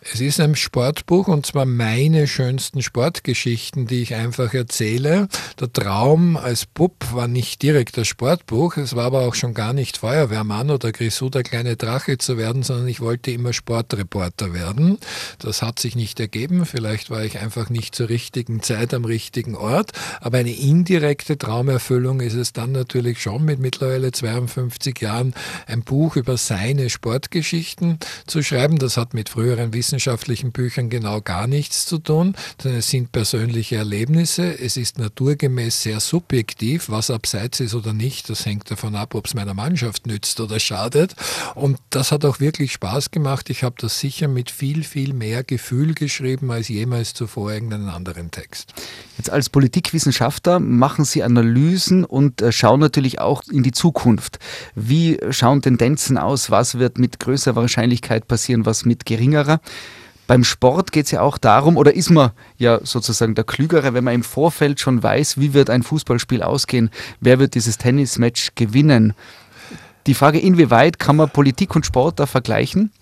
Es 0.00 0.20
ist 0.20 0.38
ein 0.38 0.54
Sportbuch 0.54 1.26
und 1.26 1.44
zwar 1.44 1.66
meine 1.66 2.28
schönsten 2.28 2.82
Sportgeschichten, 2.82 3.88
die 3.88 4.02
ich 4.02 4.14
einfach 4.14 4.54
erzähle. 4.54 5.26
Der 5.58 5.72
Traum 5.72 6.36
als 6.36 6.66
Bub 6.66 6.94
war 7.12 7.26
nicht 7.26 7.62
direkt 7.62 7.96
das 7.96 8.06
Sportbuch, 8.06 8.76
es 8.76 8.94
war 8.94 9.06
aber 9.06 9.22
auch 9.22 9.34
schon 9.34 9.54
gar 9.54 9.72
nicht 9.72 9.98
Feuerwehrmann 9.98 10.70
oder 10.70 10.92
Grisou 10.92 11.30
der 11.30 11.42
kleine 11.42 11.76
Drache 11.76 12.16
zu 12.16 12.38
werden, 12.38 12.62
sondern 12.62 12.86
ich 12.86 13.00
wollte 13.00 13.32
immer 13.32 13.52
Sportreporter 13.52 14.54
werden. 14.54 14.98
Das 15.40 15.62
hat 15.62 15.80
sich 15.80 15.96
nicht 15.96 16.20
ergeben, 16.20 16.64
vielleicht 16.64 17.10
war 17.10 17.24
ich 17.24 17.40
einfach 17.40 17.68
nicht 17.68 17.96
zur 17.96 18.08
richtigen 18.08 18.62
Zeit 18.62 18.94
am 18.94 19.04
richtigen 19.04 19.56
Ort, 19.56 19.90
aber 20.20 20.38
eine 20.38 20.54
indirekte 20.54 21.36
Traumerfüllung 21.36 22.20
ist 22.20 22.34
es 22.34 22.52
dann 22.52 22.70
natürlich 22.70 23.20
schon 23.20 23.44
mit 23.44 23.58
mittlerweile 23.58 24.12
52 24.12 25.00
Jahren 25.00 25.34
ein 25.66 25.82
Buch 25.82 26.14
über 26.14 26.36
seine 26.36 26.88
Sportgeschichten 26.88 27.98
zu 28.28 28.44
schreiben. 28.44 28.78
Das 28.78 28.96
hat 28.96 29.12
mit 29.12 29.28
früheren 29.28 29.72
Wissenschaften 29.72 29.87
wissenschaftlichen 29.88 30.52
Büchern 30.52 30.90
genau 30.90 31.22
gar 31.22 31.46
nichts 31.46 31.86
zu 31.86 31.96
tun, 31.96 32.34
denn 32.62 32.74
es 32.74 32.90
sind 32.90 33.10
persönliche 33.10 33.76
Erlebnisse. 33.76 34.60
Es 34.60 34.76
ist 34.76 34.98
naturgemäß 34.98 35.82
sehr 35.82 36.00
subjektiv, 36.00 36.90
was 36.90 37.10
abseits 37.10 37.60
ist 37.60 37.74
oder 37.74 37.94
nicht. 37.94 38.28
Das 38.28 38.44
hängt 38.44 38.70
davon 38.70 38.94
ab, 38.94 39.14
ob 39.14 39.24
es 39.24 39.32
meiner 39.32 39.54
Mannschaft 39.54 40.06
nützt 40.06 40.40
oder 40.40 40.60
schadet. 40.60 41.16
Und 41.54 41.78
das 41.88 42.12
hat 42.12 42.26
auch 42.26 42.38
wirklich 42.38 42.72
Spaß 42.72 43.10
gemacht. 43.12 43.48
Ich 43.48 43.62
habe 43.62 43.76
das 43.78 43.98
sicher 43.98 44.28
mit 44.28 44.50
viel, 44.50 44.84
viel 44.84 45.14
mehr 45.14 45.42
Gefühl 45.42 45.94
geschrieben 45.94 46.50
als 46.50 46.68
jemals 46.68 47.14
zuvor 47.14 47.50
irgendeinen 47.50 47.88
anderen 47.88 48.30
Text. 48.30 48.74
Jetzt 49.16 49.30
als 49.30 49.48
Politikwissenschaftler 49.48 50.60
machen 50.60 51.06
Sie 51.06 51.22
Analysen 51.22 52.04
und 52.04 52.42
äh, 52.42 52.52
schauen 52.52 52.78
natürlich 52.78 53.20
auch 53.20 53.42
in 53.50 53.62
die 53.62 53.72
Zukunft. 53.72 54.38
Wie 54.74 55.18
schauen 55.30 55.62
Tendenzen 55.62 56.18
aus? 56.18 56.50
Was 56.50 56.78
wird 56.78 56.98
mit 56.98 57.18
größerer 57.18 57.56
Wahrscheinlichkeit 57.56 58.28
passieren? 58.28 58.66
Was 58.66 58.84
mit 58.84 59.06
geringerer? 59.06 59.60
Beim 60.28 60.44
Sport 60.44 60.92
geht 60.92 61.06
es 61.06 61.10
ja 61.10 61.22
auch 61.22 61.38
darum, 61.38 61.78
oder 61.78 61.94
ist 61.94 62.10
man 62.10 62.32
ja 62.58 62.80
sozusagen 62.84 63.34
der 63.34 63.44
Klügere, 63.44 63.94
wenn 63.94 64.04
man 64.04 64.14
im 64.14 64.22
Vorfeld 64.22 64.78
schon 64.78 65.02
weiß, 65.02 65.38
wie 65.38 65.54
wird 65.54 65.70
ein 65.70 65.82
Fußballspiel 65.82 66.42
ausgehen, 66.42 66.90
wer 67.20 67.38
wird 67.38 67.54
dieses 67.54 67.78
Tennismatch 67.78 68.50
gewinnen. 68.54 69.14
Die 70.06 70.12
Frage, 70.12 70.38
inwieweit 70.38 70.98
kann 70.98 71.16
man 71.16 71.30
Politik 71.30 71.74
und 71.74 71.86
Sport 71.86 72.20
da 72.20 72.26
vergleichen? 72.26 72.92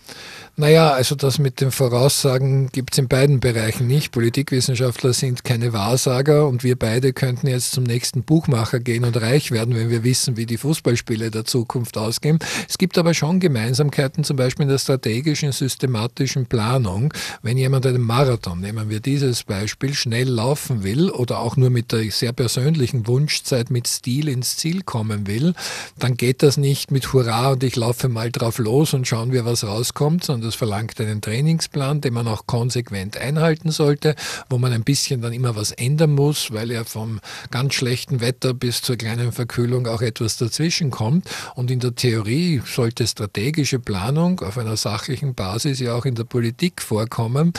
Naja, 0.59 0.93
also 0.93 1.15
das 1.17 1.39
mit 1.39 1.61
den 1.61 1.71
Voraussagen 1.71 2.71
gibt 2.73 2.95
es 2.95 2.99
in 2.99 3.09
beiden 3.09 3.41
Bereichen 3.41 3.87
nicht. 3.87 4.11
Politikwissenschaftler 4.11 5.13
sind 5.13 5.45
keine 5.45 5.75
Wahrsager 5.75 6.49
und 6.49 6.65
wir 6.65 6.79
beide 6.79 7.13
könnten 7.13 7.47
jetzt 7.47 7.73
zum 7.73 7.85
nächsten 7.85 8.23
Buchmacher 8.23 8.81
gehen 8.81 9.05
und 9.05 9.21
reich 9.21 9.51
werden, 9.51 9.75
wenn 9.75 9.91
wir 9.91 10.03
wissen, 10.03 10.39
wie 10.39 10.47
die 10.47 10.57
Fußballspiele 10.57 11.31
der 11.31 11.45
Zukunft 11.45 11.99
ausgehen. 11.99 12.39
Es 12.71 12.79
gibt 12.79 12.97
aber 12.97 13.13
schon 13.13 13.39
Gemeinsamkeiten, 13.39 14.25
zum 14.25 14.39
Beispiel 14.39 14.63
in 14.63 14.71
der 14.71 14.79
strategischen, 14.79 15.53
systematischen 15.53 16.47
Planung. 16.47 17.13
Wenn 17.43 17.59
jemand 17.59 17.85
einen 17.85 18.01
Marathon, 18.01 18.59
nehmen 18.63 18.89
wir 18.89 19.01
dieses 19.01 19.45
Beispiel, 19.45 19.93
schnell 19.93 20.31
laufen 20.31 20.83
will 20.83 21.11
oder 21.11 21.41
auch 21.41 21.59
nur 21.59 21.69
mit 21.69 21.93
der 21.93 22.11
sehr 22.11 22.33
persönlichen 22.33 23.07
Wunschzeit 23.07 23.71
mit 23.71 23.87
Stil 23.89 24.29
ins 24.29 24.57
Ziel 24.57 24.81
kommen 24.85 25.27
will, 25.27 25.53
dann 25.99 26.17
geht 26.17 26.43
das 26.43 26.57
nicht 26.57 26.91
mit 26.91 27.13
Hurra 27.13 27.51
und 27.51 27.63
ich 27.63 27.77
laufe 27.77 28.09
mal 28.09 28.31
drauf 28.31 28.57
los 28.57 28.95
und 28.95 29.07
schauen 29.07 29.33
wir, 29.33 29.45
was 29.45 29.63
rauskommt, 29.63 30.25
sondern 30.25 30.46
das 30.47 30.55
verlangt 30.55 31.01
einen 31.01 31.21
Trainingsplan, 31.21 32.01
den 32.01 32.15
man 32.15 32.29
auch 32.29 32.47
konsequent 32.47 33.17
einhalten 33.17 33.71
sollte, 33.71 34.15
wo 34.49 34.59
man 34.59 34.73
ein 34.73 34.85
bisschen 34.85 35.21
dann 35.21 35.33
immer 35.33 35.57
was 35.57 35.73
ändern 35.73 36.13
muss, 36.13 36.53
weil 36.53 36.71
ja 36.71 36.85
vom 36.85 37.21
ganz 37.51 37.75
schlechten 37.75 38.21
Wetter 38.21 38.55
bis 38.55 38.81
zur 38.81 38.97
kleinen 38.97 39.33
Verkühlung 39.33 39.87
auch 39.87 40.03
etwas 40.03 40.37
dazwischen 40.39 40.91
kommt. 40.91 41.29
Und 41.55 41.71
in 41.71 41.81
der 41.81 41.95
Theorie 41.95 42.63
sollte 42.65 43.07
strategische 43.07 43.79
Planung 43.79 44.41
auf 44.41 44.57
einer 44.57 44.77
sachlichen 44.77 45.35
Basis 45.35 45.81
ja 45.81 45.95
auch 45.95 46.05
in 46.05 46.15
der 46.15 46.25
Politik 46.25 46.81
vorkommen. 46.81 47.53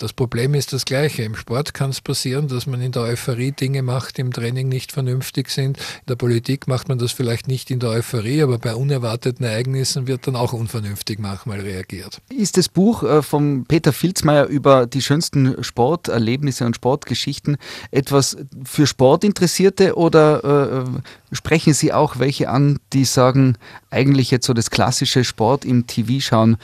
Das 0.00 0.14
Problem 0.14 0.54
ist 0.54 0.72
das 0.72 0.86
gleiche. 0.86 1.24
Im 1.24 1.34
Sport 1.34 1.74
kann 1.74 1.90
es 1.90 2.00
passieren, 2.00 2.48
dass 2.48 2.66
man 2.66 2.80
in 2.80 2.90
der 2.90 3.02
Euphorie 3.02 3.52
Dinge 3.52 3.82
macht, 3.82 4.16
die 4.16 4.22
im 4.22 4.32
Training 4.32 4.66
nicht 4.66 4.92
vernünftig 4.92 5.50
sind. 5.50 5.76
In 5.76 6.06
der 6.08 6.16
Politik 6.16 6.68
macht 6.68 6.88
man 6.88 6.98
das 6.98 7.12
vielleicht 7.12 7.48
nicht 7.48 7.70
in 7.70 7.80
der 7.80 7.90
Euphorie, 7.90 8.42
aber 8.42 8.58
bei 8.58 8.74
unerwarteten 8.74 9.44
Ereignissen 9.44 10.06
wird 10.06 10.26
dann 10.26 10.36
auch 10.36 10.54
unvernünftig 10.54 11.18
manchmal 11.18 11.60
reagiert. 11.60 12.22
Ist 12.30 12.56
das 12.56 12.70
Buch 12.70 13.02
äh, 13.02 13.20
von 13.20 13.66
Peter 13.66 13.92
Filzmeier 13.92 14.46
über 14.46 14.86
die 14.86 15.02
schönsten 15.02 15.62
Sporterlebnisse 15.62 16.64
und 16.64 16.76
Sportgeschichten 16.76 17.58
etwas 17.90 18.38
für 18.64 18.86
Sportinteressierte 18.86 19.96
oder 19.96 20.86
äh, 20.86 21.34
sprechen 21.36 21.74
Sie 21.74 21.92
auch 21.92 22.18
welche 22.18 22.48
an, 22.48 22.78
die 22.94 23.04
sagen, 23.04 23.58
eigentlich 23.90 24.30
jetzt 24.30 24.46
so 24.46 24.54
das 24.54 24.70
klassische 24.70 25.24
Sport 25.24 25.66
im 25.66 25.86
TV 25.86 26.20
schauen 26.20 26.56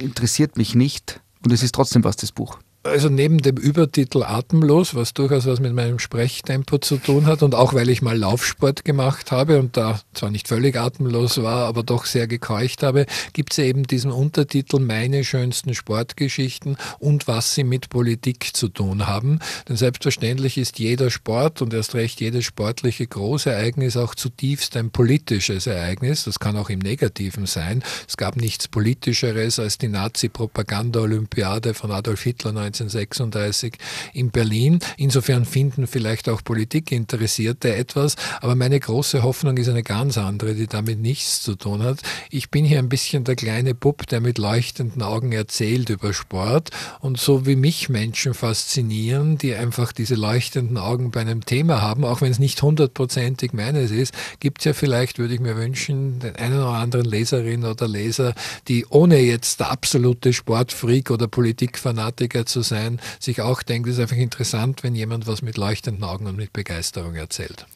interessiert 0.00 0.56
mich 0.56 0.74
nicht 0.74 1.20
und 1.48 1.54
es 1.54 1.62
ist 1.62 1.74
trotzdem 1.74 2.04
was, 2.04 2.16
das 2.16 2.30
Buch? 2.30 2.58
Also 2.88 3.10
neben 3.10 3.38
dem 3.38 3.56
Übertitel 3.56 4.22
Atemlos, 4.22 4.94
was 4.94 5.12
durchaus 5.12 5.46
was 5.46 5.60
mit 5.60 5.74
meinem 5.74 5.98
Sprechtempo 5.98 6.78
zu 6.78 6.96
tun 6.96 7.26
hat 7.26 7.42
und 7.42 7.54
auch 7.54 7.74
weil 7.74 7.90
ich 7.90 8.02
mal 8.02 8.16
Laufsport 8.16 8.84
gemacht 8.84 9.30
habe 9.30 9.58
und 9.58 9.76
da 9.76 10.00
zwar 10.14 10.30
nicht 10.30 10.48
völlig 10.48 10.76
atemlos 10.76 11.42
war, 11.42 11.66
aber 11.66 11.82
doch 11.82 12.06
sehr 12.06 12.26
gekeucht 12.26 12.82
habe, 12.82 13.06
gibt 13.34 13.52
es 13.52 13.58
eben 13.58 13.84
diesen 13.84 14.10
Untertitel 14.10 14.80
Meine 14.80 15.22
schönsten 15.24 15.74
Sportgeschichten 15.74 16.76
und 16.98 17.28
was 17.28 17.54
sie 17.54 17.64
mit 17.64 17.90
Politik 17.90 18.56
zu 18.56 18.68
tun 18.68 19.06
haben. 19.06 19.38
Denn 19.68 19.76
selbstverständlich 19.76 20.56
ist 20.56 20.78
jeder 20.78 21.10
Sport 21.10 21.62
und 21.62 21.74
erst 21.74 21.94
recht 21.94 22.20
jedes 22.20 22.46
sportliche 22.46 23.06
Großereignis 23.06 23.96
auch 23.96 24.14
zutiefst 24.14 24.76
ein 24.76 24.90
politisches 24.90 25.66
Ereignis. 25.66 26.24
Das 26.24 26.38
kann 26.38 26.56
auch 26.56 26.70
im 26.70 26.78
Negativen 26.78 27.46
sein. 27.46 27.82
Es 28.08 28.16
gab 28.16 28.36
nichts 28.36 28.66
Politischeres 28.66 29.58
als 29.58 29.78
die 29.78 29.88
Nazi-Propaganda-Olympiade 29.88 31.74
von 31.74 31.90
Adolf 31.90 32.22
Hitler 32.22 32.52
1936 32.80 33.74
in 34.12 34.30
Berlin. 34.30 34.78
Insofern 34.96 35.44
finden 35.44 35.86
vielleicht 35.86 36.28
auch 36.28 36.42
Politikinteressierte 36.42 37.74
etwas, 37.74 38.16
aber 38.40 38.54
meine 38.54 38.78
große 38.78 39.22
Hoffnung 39.22 39.56
ist 39.56 39.68
eine 39.68 39.82
ganz 39.82 40.18
andere, 40.18 40.54
die 40.54 40.66
damit 40.66 40.98
nichts 40.98 41.42
zu 41.42 41.54
tun 41.54 41.82
hat. 41.82 42.00
Ich 42.30 42.50
bin 42.50 42.64
hier 42.64 42.78
ein 42.78 42.88
bisschen 42.88 43.24
der 43.24 43.36
kleine 43.36 43.74
Bub, 43.74 44.06
der 44.06 44.20
mit 44.20 44.38
leuchtenden 44.38 45.02
Augen 45.02 45.32
erzählt 45.32 45.90
über 45.90 46.12
Sport 46.12 46.70
und 47.00 47.18
so 47.18 47.46
wie 47.46 47.56
mich 47.56 47.88
Menschen 47.88 48.34
faszinieren, 48.34 49.38
die 49.38 49.54
einfach 49.54 49.92
diese 49.92 50.14
leuchtenden 50.14 50.76
Augen 50.78 51.10
bei 51.10 51.20
einem 51.20 51.44
Thema 51.44 51.82
haben, 51.82 52.04
auch 52.04 52.20
wenn 52.20 52.30
es 52.30 52.38
nicht 52.38 52.62
hundertprozentig 52.62 53.52
meines 53.52 53.90
ist, 53.90 54.14
gibt 54.40 54.60
es 54.60 54.64
ja 54.64 54.72
vielleicht, 54.72 55.18
würde 55.18 55.34
ich 55.34 55.40
mir 55.40 55.56
wünschen, 55.56 56.18
den 56.20 56.36
einen 56.36 56.58
oder 56.58 56.72
anderen 56.72 57.06
Leserin 57.06 57.64
oder 57.64 57.88
Leser, 57.88 58.34
die 58.68 58.86
ohne 58.88 59.18
jetzt 59.20 59.60
der 59.60 59.70
absolute 59.70 60.32
Sportfreak 60.32 61.10
oder 61.10 61.28
Politikfanatiker 61.28 62.46
zu 62.46 62.62
sein, 62.68 63.00
sich 63.18 63.40
auch 63.40 63.62
denkt, 63.62 63.88
es 63.88 63.96
ist 63.96 64.00
einfach 64.00 64.16
interessant, 64.16 64.82
wenn 64.82 64.94
jemand 64.94 65.26
was 65.26 65.42
mit 65.42 65.56
leuchtenden 65.56 66.04
Augen 66.04 66.26
und 66.26 66.36
mit 66.36 66.52
Begeisterung 66.52 67.14
erzählt. 67.14 67.66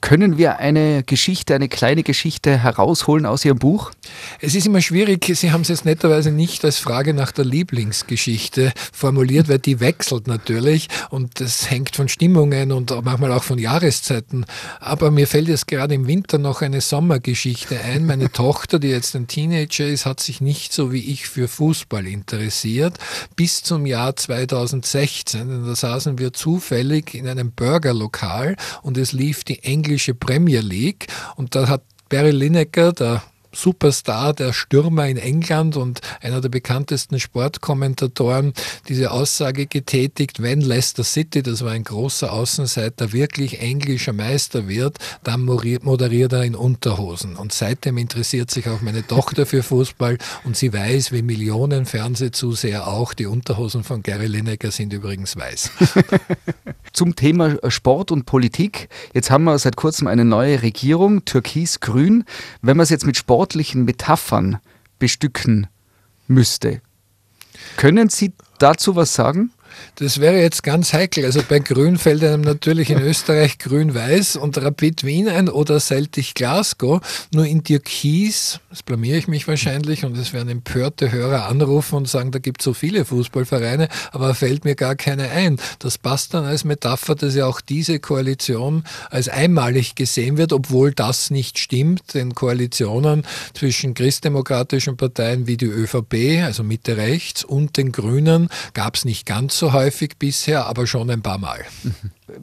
Können 0.00 0.38
wir 0.38 0.58
eine 0.58 1.02
Geschichte, 1.02 1.54
eine 1.54 1.68
kleine 1.68 2.02
Geschichte 2.02 2.58
herausholen 2.58 3.26
aus 3.26 3.44
Ihrem 3.44 3.58
Buch? 3.58 3.90
Es 4.40 4.54
ist 4.54 4.66
immer 4.66 4.80
schwierig, 4.80 5.24
Sie 5.34 5.50
haben 5.50 5.62
es 5.62 5.68
jetzt 5.68 5.84
netterweise 5.84 6.30
nicht 6.30 6.64
als 6.64 6.78
Frage 6.78 7.14
nach 7.14 7.32
der 7.32 7.44
Lieblingsgeschichte 7.44 8.72
formuliert, 8.92 9.48
weil 9.48 9.58
die 9.58 9.80
wechselt 9.80 10.26
natürlich 10.26 10.88
und 11.10 11.40
das 11.40 11.70
hängt 11.70 11.96
von 11.96 12.08
Stimmungen 12.08 12.72
und 12.72 12.90
manchmal 13.04 13.32
auch 13.32 13.42
von 13.42 13.58
Jahreszeiten. 13.58 14.44
Aber 14.80 15.10
mir 15.10 15.26
fällt 15.26 15.48
jetzt 15.48 15.66
gerade 15.66 15.94
im 15.94 16.06
Winter 16.06 16.38
noch 16.38 16.62
eine 16.62 16.80
Sommergeschichte 16.80 17.80
ein. 17.80 18.06
Meine 18.06 18.30
Tochter, 18.32 18.78
die 18.78 18.88
jetzt 18.88 19.14
ein 19.16 19.26
Teenager 19.26 19.86
ist, 19.86 20.06
hat 20.06 20.20
sich 20.20 20.40
nicht 20.40 20.72
so 20.72 20.92
wie 20.92 21.12
ich 21.12 21.28
für 21.28 21.48
Fußball 21.48 22.06
interessiert, 22.06 22.98
bis 23.36 23.62
zum 23.62 23.83
Jahr 23.86 24.16
2016. 24.16 25.48
Denn 25.48 25.66
da 25.66 25.74
saßen 25.74 26.18
wir 26.18 26.32
zufällig 26.32 27.14
in 27.14 27.28
einem 27.28 27.52
Burgerlokal 27.52 28.56
und 28.82 28.98
es 28.98 29.12
lief 29.12 29.44
die 29.44 29.62
englische 29.62 30.14
Premier 30.14 30.60
League 30.60 31.06
und 31.36 31.54
da 31.54 31.68
hat 31.68 31.82
Barry 32.08 32.30
Lineker, 32.30 32.92
der 32.92 33.22
Superstar, 33.54 34.34
der 34.34 34.52
Stürmer 34.52 35.08
in 35.08 35.16
England 35.16 35.76
und 35.76 36.00
einer 36.20 36.40
der 36.40 36.48
bekanntesten 36.48 37.20
Sportkommentatoren, 37.20 38.52
diese 38.88 39.10
Aussage 39.10 39.66
getätigt, 39.66 40.42
wenn 40.42 40.60
Leicester 40.60 41.04
City, 41.04 41.42
das 41.42 41.64
war 41.64 41.72
ein 41.72 41.84
großer 41.84 42.32
Außenseiter, 42.32 43.12
wirklich 43.12 43.60
englischer 43.60 44.12
Meister 44.12 44.68
wird, 44.68 44.98
dann 45.22 45.42
moderiert 45.42 46.32
er 46.32 46.44
in 46.44 46.54
Unterhosen. 46.54 47.36
Und 47.36 47.52
seitdem 47.52 47.98
interessiert 47.98 48.50
sich 48.50 48.68
auch 48.68 48.80
meine 48.80 49.06
Tochter 49.06 49.46
für 49.46 49.62
Fußball 49.62 50.18
und 50.44 50.56
sie 50.56 50.72
weiß, 50.72 51.12
wie 51.12 51.22
Millionen 51.22 51.86
Fernsehzuseher 51.86 52.86
auch, 52.88 53.14
die 53.14 53.26
Unterhosen 53.26 53.84
von 53.84 54.02
Gary 54.02 54.26
Lineker 54.26 54.70
sind 54.70 54.92
übrigens 54.92 55.36
weiß. 55.36 55.70
Zum 56.92 57.16
Thema 57.16 57.56
Sport 57.68 58.12
und 58.12 58.24
Politik. 58.24 58.88
Jetzt 59.12 59.30
haben 59.30 59.44
wir 59.44 59.58
seit 59.58 59.74
kurzem 59.74 60.06
eine 60.06 60.24
neue 60.24 60.62
Regierung, 60.62 61.24
türkis-grün. 61.24 62.24
Wenn 62.62 62.76
man 62.76 62.84
es 62.84 62.90
jetzt 62.90 63.04
mit 63.04 63.16
Sport 63.16 63.43
sportlichen 63.44 63.84
Metaphern 63.84 64.58
bestücken 64.98 65.66
müsste. 66.28 66.80
Können 67.76 68.08
Sie 68.08 68.32
dazu 68.58 68.96
was 68.96 69.14
sagen? 69.14 69.52
Das 69.96 70.20
wäre 70.20 70.40
jetzt 70.40 70.62
ganz 70.62 70.92
heikel. 70.92 71.24
Also 71.24 71.42
bei 71.48 71.58
Grün 71.58 71.98
fällt 71.98 72.24
einem 72.24 72.42
natürlich 72.42 72.90
in 72.90 73.00
Österreich 73.00 73.58
Grün-Weiß 73.58 74.36
und 74.36 74.58
Rapid 74.58 75.04
Wien 75.04 75.28
ein 75.28 75.48
oder 75.48 75.80
Celtic 75.80 76.34
Glasgow. 76.34 77.00
Nur 77.32 77.46
in 77.46 77.62
Türkis, 77.62 78.60
das 78.70 78.82
blamiere 78.82 79.18
ich 79.18 79.28
mich 79.28 79.46
wahrscheinlich 79.46 80.04
und 80.04 80.16
es 80.16 80.32
werden 80.32 80.48
empörte 80.48 81.12
Hörer 81.12 81.46
anrufen 81.46 81.96
und 81.96 82.08
sagen, 82.08 82.30
da 82.30 82.38
gibt 82.38 82.60
es 82.60 82.64
so 82.64 82.74
viele 82.74 83.04
Fußballvereine, 83.04 83.88
aber 84.12 84.34
fällt 84.34 84.64
mir 84.64 84.74
gar 84.74 84.96
keine 84.96 85.30
ein. 85.30 85.58
Das 85.78 85.98
passt 85.98 86.34
dann 86.34 86.44
als 86.44 86.64
Metapher, 86.64 87.14
dass 87.14 87.34
ja 87.34 87.46
auch 87.46 87.60
diese 87.60 87.98
Koalition 88.00 88.84
als 89.10 89.28
einmalig 89.28 89.94
gesehen 89.94 90.36
wird, 90.36 90.52
obwohl 90.52 90.92
das 90.92 91.30
nicht 91.30 91.58
stimmt. 91.58 92.14
Denn 92.14 92.34
Koalitionen 92.34 93.24
zwischen 93.54 93.94
christdemokratischen 93.94 94.96
Parteien 94.96 95.46
wie 95.46 95.56
die 95.56 95.66
ÖVP, 95.66 96.42
also 96.44 96.62
Mitte 96.62 96.96
rechts, 96.96 97.44
und 97.44 97.76
den 97.76 97.92
Grünen 97.92 98.48
gab 98.72 98.96
es 98.96 99.04
nicht 99.04 99.26
ganz 99.26 99.56
so 99.58 99.63
so 99.64 99.72
häufig 99.72 100.18
bisher, 100.18 100.66
aber 100.66 100.86
schon 100.86 101.10
ein 101.10 101.22
paar 101.22 101.38
Mal. 101.38 101.64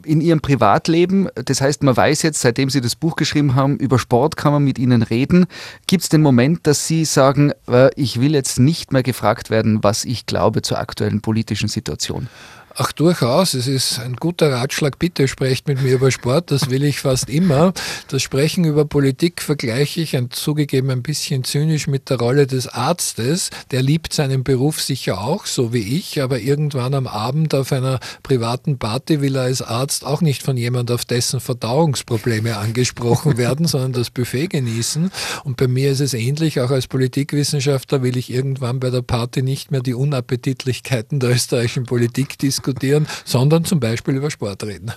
In 0.04 0.20
Ihrem 0.20 0.40
Privatleben, 0.40 1.28
das 1.36 1.60
heißt, 1.60 1.84
man 1.84 1.96
weiß 1.96 2.22
jetzt, 2.22 2.40
seitdem 2.40 2.68
Sie 2.68 2.80
das 2.80 2.96
Buch 2.96 3.14
geschrieben 3.14 3.54
haben, 3.54 3.76
über 3.76 3.98
Sport 3.98 4.36
kann 4.36 4.52
man 4.52 4.64
mit 4.64 4.78
Ihnen 4.78 5.02
reden. 5.02 5.46
Gibt 5.86 6.02
es 6.02 6.08
den 6.08 6.22
Moment, 6.22 6.66
dass 6.66 6.88
Sie 6.88 7.04
sagen, 7.04 7.52
äh, 7.68 7.90
ich 7.94 8.20
will 8.20 8.34
jetzt 8.34 8.58
nicht 8.58 8.92
mehr 8.92 9.04
gefragt 9.04 9.50
werden, 9.50 9.84
was 9.84 10.04
ich 10.04 10.26
glaube 10.26 10.62
zur 10.62 10.78
aktuellen 10.78 11.20
politischen 11.20 11.68
Situation? 11.68 12.28
Ach, 12.74 12.90
durchaus. 12.90 13.52
Es 13.52 13.66
ist 13.66 13.98
ein 13.98 14.16
guter 14.16 14.50
Ratschlag. 14.50 14.98
Bitte 14.98 15.28
sprecht 15.28 15.68
mit 15.68 15.82
mir 15.82 15.92
über 15.92 16.10
Sport. 16.10 16.50
Das 16.50 16.70
will 16.70 16.84
ich 16.84 17.00
fast 17.00 17.28
immer. 17.28 17.74
Das 18.08 18.22
Sprechen 18.22 18.64
über 18.64 18.86
Politik 18.86 19.42
vergleiche 19.42 20.00
ich 20.00 20.16
ein, 20.16 20.30
zugegeben 20.30 20.88
ein 20.90 21.02
bisschen 21.02 21.44
zynisch 21.44 21.86
mit 21.86 22.08
der 22.08 22.18
Rolle 22.18 22.46
des 22.46 22.68
Arztes. 22.68 23.50
Der 23.72 23.82
liebt 23.82 24.14
seinen 24.14 24.42
Beruf 24.42 24.80
sicher 24.80 25.20
auch, 25.20 25.44
so 25.44 25.74
wie 25.74 25.98
ich, 25.98 26.22
aber 26.22 26.40
irgendwann 26.40 26.94
am 26.94 27.06
Abend 27.06 27.54
auf 27.54 27.72
einer 27.72 28.00
privaten 28.22 28.78
Party 28.78 29.20
will 29.20 29.36
er 29.36 29.42
als 29.42 29.60
Arzt 29.60 30.06
auch 30.06 30.22
nicht 30.22 30.42
von 30.42 30.56
jemand 30.56 30.90
auf 30.90 31.04
dessen 31.04 31.40
Verdauungsprobleme 31.40 32.56
angesprochen 32.56 33.36
werden, 33.36 33.66
sondern 33.66 33.92
das 33.92 34.08
Buffet 34.08 34.46
genießen. 34.46 35.12
Und 35.44 35.58
bei 35.58 35.68
mir 35.68 35.92
ist 35.92 36.00
es 36.00 36.14
ähnlich. 36.14 36.58
Auch 36.60 36.70
als 36.70 36.86
Politikwissenschaftler 36.86 38.02
will 38.02 38.16
ich 38.16 38.32
irgendwann 38.32 38.80
bei 38.80 38.88
der 38.88 39.02
Party 39.02 39.42
nicht 39.42 39.70
mehr 39.70 39.82
die 39.82 39.94
Unappetitlichkeiten 39.94 41.20
der 41.20 41.32
österreichischen 41.32 41.84
Politik 41.84 42.38
diskutieren 42.38 42.61
diskutieren, 42.62 43.06
sondern 43.24 43.64
zum 43.64 43.80
Beispiel 43.80 44.14
über 44.14 44.30
Sport 44.30 44.64
reden. 44.64 44.92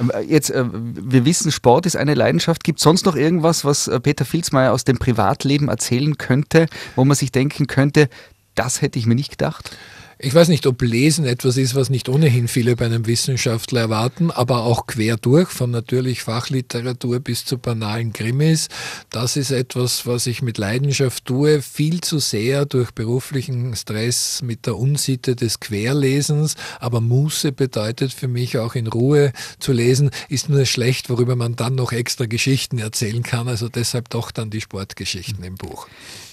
Ähm, 0.00 0.12
jetzt, 0.28 0.50
äh, 0.50 0.64
wir 0.72 1.24
wissen, 1.24 1.50
Sport 1.50 1.86
ist 1.86 1.96
eine 1.96 2.14
Leidenschaft. 2.14 2.64
Gibt 2.64 2.78
es 2.78 2.84
sonst 2.84 3.04
noch 3.04 3.16
irgendwas, 3.16 3.64
was 3.64 3.88
äh, 3.88 4.00
Peter 4.00 4.24
Filzmeier 4.24 4.72
aus 4.72 4.84
dem 4.84 4.98
Privatleben 4.98 5.68
erzählen 5.68 6.16
könnte, 6.16 6.66
wo 6.96 7.04
man 7.04 7.16
sich 7.16 7.32
denken 7.32 7.66
könnte, 7.66 8.08
das 8.54 8.82
hätte 8.82 8.98
ich 8.98 9.06
mir 9.06 9.16
nicht 9.16 9.32
gedacht? 9.32 9.76
Ich 10.26 10.34
weiß 10.34 10.48
nicht, 10.48 10.66
ob 10.66 10.80
Lesen 10.80 11.26
etwas 11.26 11.58
ist, 11.58 11.74
was 11.74 11.90
nicht 11.90 12.08
ohnehin 12.08 12.48
viele 12.48 12.76
bei 12.76 12.86
einem 12.86 13.06
Wissenschaftler 13.06 13.82
erwarten, 13.82 14.30
aber 14.30 14.62
auch 14.62 14.86
quer 14.86 15.18
durch, 15.18 15.50
von 15.50 15.70
natürlich 15.70 16.22
Fachliteratur 16.22 17.20
bis 17.20 17.44
zu 17.44 17.58
banalen 17.58 18.14
Krimis. 18.14 18.68
Das 19.10 19.36
ist 19.36 19.50
etwas, 19.50 20.06
was 20.06 20.26
ich 20.26 20.40
mit 20.40 20.56
Leidenschaft 20.56 21.26
tue, 21.26 21.60
viel 21.60 22.00
zu 22.00 22.20
sehr 22.20 22.64
durch 22.64 22.92
beruflichen 22.92 23.76
Stress 23.76 24.40
mit 24.40 24.64
der 24.64 24.78
Unsitte 24.78 25.36
des 25.36 25.60
Querlesens. 25.60 26.54
Aber 26.80 27.02
Muße 27.02 27.52
bedeutet 27.52 28.14
für 28.14 28.26
mich 28.26 28.56
auch 28.56 28.76
in 28.76 28.86
Ruhe 28.86 29.30
zu 29.58 29.72
lesen, 29.72 30.08
ist 30.30 30.48
nur 30.48 30.64
schlecht, 30.64 31.10
worüber 31.10 31.36
man 31.36 31.54
dann 31.54 31.74
noch 31.74 31.92
extra 31.92 32.24
Geschichten 32.24 32.78
erzählen 32.78 33.22
kann. 33.22 33.46
Also 33.46 33.68
deshalb 33.68 34.08
doch 34.08 34.30
dann 34.30 34.48
die 34.48 34.62
Sportgeschichten 34.62 35.44
im 35.44 35.56
Buch. 35.56 35.86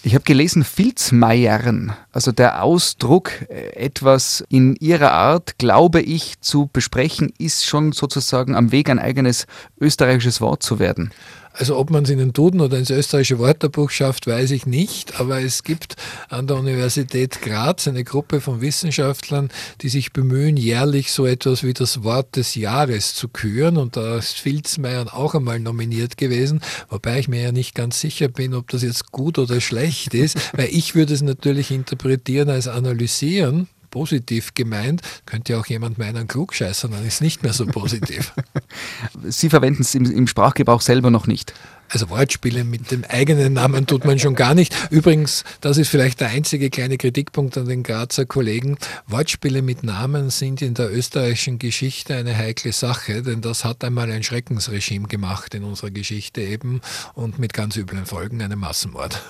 Ich 0.04 0.16
habe 0.16 0.24
gelesen, 0.24 0.64
Filzmeiern, 0.64 1.94
also 2.12 2.32
der 2.32 2.64
Ausdruck, 2.64 3.34
äh, 3.50 3.76
etwas 3.76 4.44
in 4.50 4.76
ihrer 4.78 5.12
Art, 5.12 5.60
glaube 5.60 6.02
ich, 6.02 6.42
zu 6.42 6.70
besprechen, 6.74 7.32
ist 7.38 7.68
schon 7.68 7.92
sozusagen 7.92 8.56
am 8.56 8.72
Weg, 8.72 8.90
ein 8.90 8.98
eigenes 8.98 9.46
österreichisches 9.80 10.42
Wort 10.42 10.64
zu 10.64 10.80
werden. 10.80 11.12
Also 11.54 11.78
ob 11.78 11.90
man 11.90 12.04
es 12.04 12.10
in 12.10 12.20
den 12.20 12.34
Duden 12.34 12.62
oder 12.62 12.78
ins 12.78 12.90
österreichische 12.90 13.40
Wörterbuch 13.40 13.90
schafft, 13.90 14.28
weiß 14.28 14.52
ich 14.52 14.66
nicht, 14.66 15.20
aber 15.20 15.42
es 15.42 15.64
gibt 15.64 15.96
an 16.30 16.48
der 16.48 16.58
Universität 16.58 17.42
Graz 17.42 17.88
eine 17.88 18.04
Gruppe 18.04 18.42
von 18.42 18.62
Wissenschaftlern, 18.62 19.50
die 19.82 19.90
sich 19.90 20.14
bemühen, 20.14 20.58
jährlich 20.58 21.12
so 21.12 21.26
etwas 21.26 21.64
wie 21.64 21.74
das 21.74 22.04
Wort 22.04 22.36
des 22.36 22.56
Jahres 22.56 23.14
zu 23.16 23.28
küren. 23.28 23.78
Und 23.78 23.98
da 23.98 24.18
ist 24.18 24.40
Filzmeier 24.40 25.14
auch 25.14 25.36
einmal 25.36 25.60
nominiert 25.60 26.18
gewesen, 26.18 26.62
wobei 26.90 27.20
ich 27.20 27.28
mir 27.28 27.42
ja 27.42 27.52
nicht 27.52 27.76
ganz 27.76 28.00
sicher 28.00 28.28
bin, 28.28 28.54
ob 28.54 28.70
das 28.70 28.84
jetzt 28.84 29.12
gut 29.12 29.38
oder 29.38 29.60
schlecht 29.62 30.14
ist, 30.14 30.38
weil 30.56 30.70
ich 30.72 30.96
würde 30.96 31.14
es 31.14 31.22
natürlich 31.22 31.72
interpretieren 31.72 32.50
als 32.50 32.68
analysieren, 32.68 33.68
positiv 33.92 34.56
gemeint, 34.56 35.02
könnte 35.26 35.54
ja 35.54 35.60
auch 35.60 35.68
jemand 35.68 35.98
meinen, 35.98 36.28
Klugscheißer, 36.28 36.88
dann 36.88 37.06
ist 37.06 37.22
nicht 37.22 37.44
mehr 37.44 37.54
so 37.54 37.66
positiv. 37.68 38.34
Sie 39.24 39.50
verwenden 39.50 39.84
es 39.84 39.94
im, 39.94 40.10
im 40.10 40.28
Sprachgebrauch 40.28 40.82
selber 40.82 41.12
noch 41.12 41.28
nicht. 41.28 41.54
Also 41.92 42.10
Wortspiele 42.10 42.64
mit 42.64 42.90
dem 42.90 43.04
eigenen 43.04 43.54
Namen 43.54 43.86
tut 43.86 44.06
man 44.06 44.18
schon 44.18 44.34
gar 44.34 44.56
nicht. 44.56 44.74
Übrigens, 44.92 45.44
das 45.60 45.78
ist 45.78 45.90
vielleicht 45.90 46.22
der 46.22 46.30
einzige 46.30 46.70
kleine 46.70 46.98
Kritikpunkt 46.98 47.58
an 47.58 47.68
den 47.68 47.84
Grazer 47.84 48.26
Kollegen. 48.26 48.78
Wortspiele 49.08 49.62
mit 49.62 49.84
Namen 49.84 50.30
sind 50.30 50.62
in 50.62 50.74
der 50.74 50.90
österreichischen 50.90 51.60
Geschichte 51.60 52.16
eine 52.16 52.36
heikle 52.36 52.72
Sache, 52.72 53.22
denn 53.24 53.42
das 53.42 53.66
hat 53.66 53.84
einmal 53.84 54.10
ein 54.10 54.24
Schreckensregime 54.24 55.10
gemacht 55.10 55.54
in 55.54 55.64
unserer 55.64 55.92
Geschichte 55.92 56.42
eben 56.42 56.80
und 57.14 57.40
mit 57.40 57.52
ganz 57.52 57.76
üblen 57.76 58.06
Folgen, 58.06 58.42
einen 58.42 58.60
Massenmord. 58.60 59.22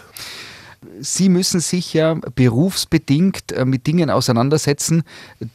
Sie 0.99 1.29
müssen 1.29 1.59
sich 1.59 1.93
ja 1.93 2.15
berufsbedingt 2.35 3.51
äh, 3.51 3.65
mit 3.65 3.85
Dingen 3.85 4.09
auseinandersetzen, 4.09 5.03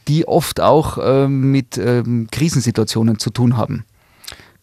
die 0.07 0.27
oft 0.27 0.61
auch 0.61 0.97
äh, 0.97 1.27
mit 1.27 1.77
ähm, 1.77 2.27
Krisensituationen 2.31 3.19
zu 3.19 3.29
tun 3.29 3.57
haben. 3.57 3.85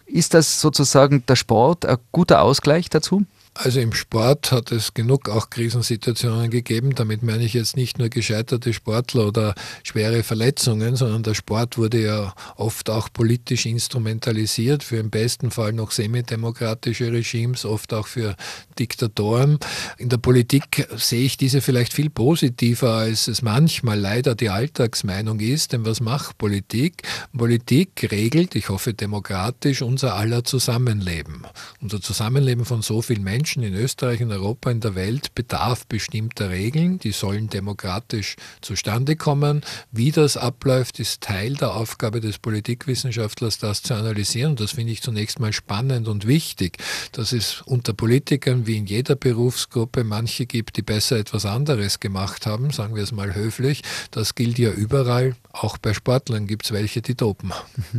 Ist 0.06 0.33
das 0.33 0.61
sozusagen 0.61 1.25
der 1.26 1.37
Sport 1.37 1.85
ein 1.85 1.99
guter 2.12 2.40
Ausgleich 2.42 2.88
dazu? 2.88 3.25
Also 3.56 3.78
im 3.78 3.92
Sport 3.92 4.50
hat 4.50 4.73
es 4.73 4.94
genug 4.94 5.28
auch 5.28 5.49
Krisensituationen 5.49 6.50
gegeben. 6.50 6.96
Damit 6.96 7.23
meine 7.23 7.44
ich 7.44 7.54
jetzt 7.54 7.76
nicht 7.76 8.00
nur 8.00 8.08
gescheiterte 8.08 8.73
Sportler 8.73 9.28
oder 9.28 9.54
schwere 9.84 10.25
Verletzungen, 10.25 10.96
sondern 10.96 11.23
der 11.23 11.34
Sport 11.34 11.78
wurde 11.78 12.02
ja 12.02 12.34
oft 12.56 12.90
auch 12.90 13.12
politisch 13.12 13.64
instrumentalisiert 13.66 14.82
für 14.82 14.96
im 14.96 15.11
besten 15.11 15.52
Fall 15.52 15.73
noch 15.73 15.92
semidemokratische 15.92 17.12
Regimes, 17.12 17.64
oft 17.64 17.94
auch 17.94 18.08
für 18.08 18.34
Diktatoren. 18.76 19.61
In 19.99 20.08
der 20.08 20.18
Politik 20.18 20.88
sehe 20.96 21.25
ich 21.25 21.37
diese 21.37 21.61
vielleicht 21.61 21.92
viel 21.92 22.11
positiver, 22.11 22.94
als 22.94 23.28
es 23.28 23.40
manchmal 23.40 24.00
leider 24.00 24.34
die 24.34 24.50
Alltagsmeinung 24.50 25.38
ist. 25.38 25.73
Denn 25.73 25.87
was 25.87 26.00
macht 26.00 26.38
Politik? 26.38 27.02
Politik 27.32 28.08
regelt, 28.11 28.56
ich 28.56 28.68
hoffe 28.68 28.94
demokratisch, 28.94 29.80
unser 29.80 30.16
aller 30.16 30.42
Zusammenleben. 30.42 31.44
Unser 31.80 32.00
Zusammenleben 32.00 32.64
von 32.64 32.82
so 32.82 33.00
vielen 33.00 33.23
Menschen 33.23 33.43
Menschen 33.44 33.62
in 33.62 33.74
Österreich, 33.74 34.22
in 34.22 34.32
Europa, 34.32 34.70
in 34.70 34.80
der 34.80 34.94
Welt 34.94 35.34
bedarf 35.34 35.86
bestimmter 35.86 36.48
Regeln, 36.48 36.98
die 36.98 37.12
sollen 37.12 37.50
demokratisch 37.50 38.36
zustande 38.62 39.16
kommen. 39.16 39.60
Wie 39.92 40.12
das 40.12 40.38
abläuft, 40.38 40.98
ist 40.98 41.20
Teil 41.20 41.52
der 41.52 41.74
Aufgabe 41.74 42.22
des 42.22 42.38
Politikwissenschaftlers, 42.38 43.58
das 43.58 43.82
zu 43.82 43.92
analysieren. 43.92 44.52
Und 44.52 44.60
das 44.60 44.70
finde 44.70 44.92
ich 44.92 45.02
zunächst 45.02 45.40
mal 45.40 45.52
spannend 45.52 46.08
und 46.08 46.26
wichtig, 46.26 46.78
dass 47.12 47.32
es 47.32 47.60
unter 47.66 47.92
Politikern 47.92 48.66
wie 48.66 48.78
in 48.78 48.86
jeder 48.86 49.14
Berufsgruppe 49.14 50.04
manche 50.04 50.46
gibt, 50.46 50.78
die 50.78 50.82
besser 50.82 51.18
etwas 51.18 51.44
anderes 51.44 52.00
gemacht 52.00 52.46
haben, 52.46 52.70
sagen 52.70 52.94
wir 52.94 53.02
es 53.02 53.12
mal 53.12 53.34
höflich. 53.34 53.82
Das 54.10 54.34
gilt 54.34 54.58
ja 54.58 54.70
überall. 54.70 55.36
Auch 55.56 55.78
bei 55.78 55.94
Sportlern 55.94 56.49
gibt 56.49 56.64
es 56.64 56.73
welche, 56.73 57.00
die 57.00 57.14
dopen. 57.14 57.52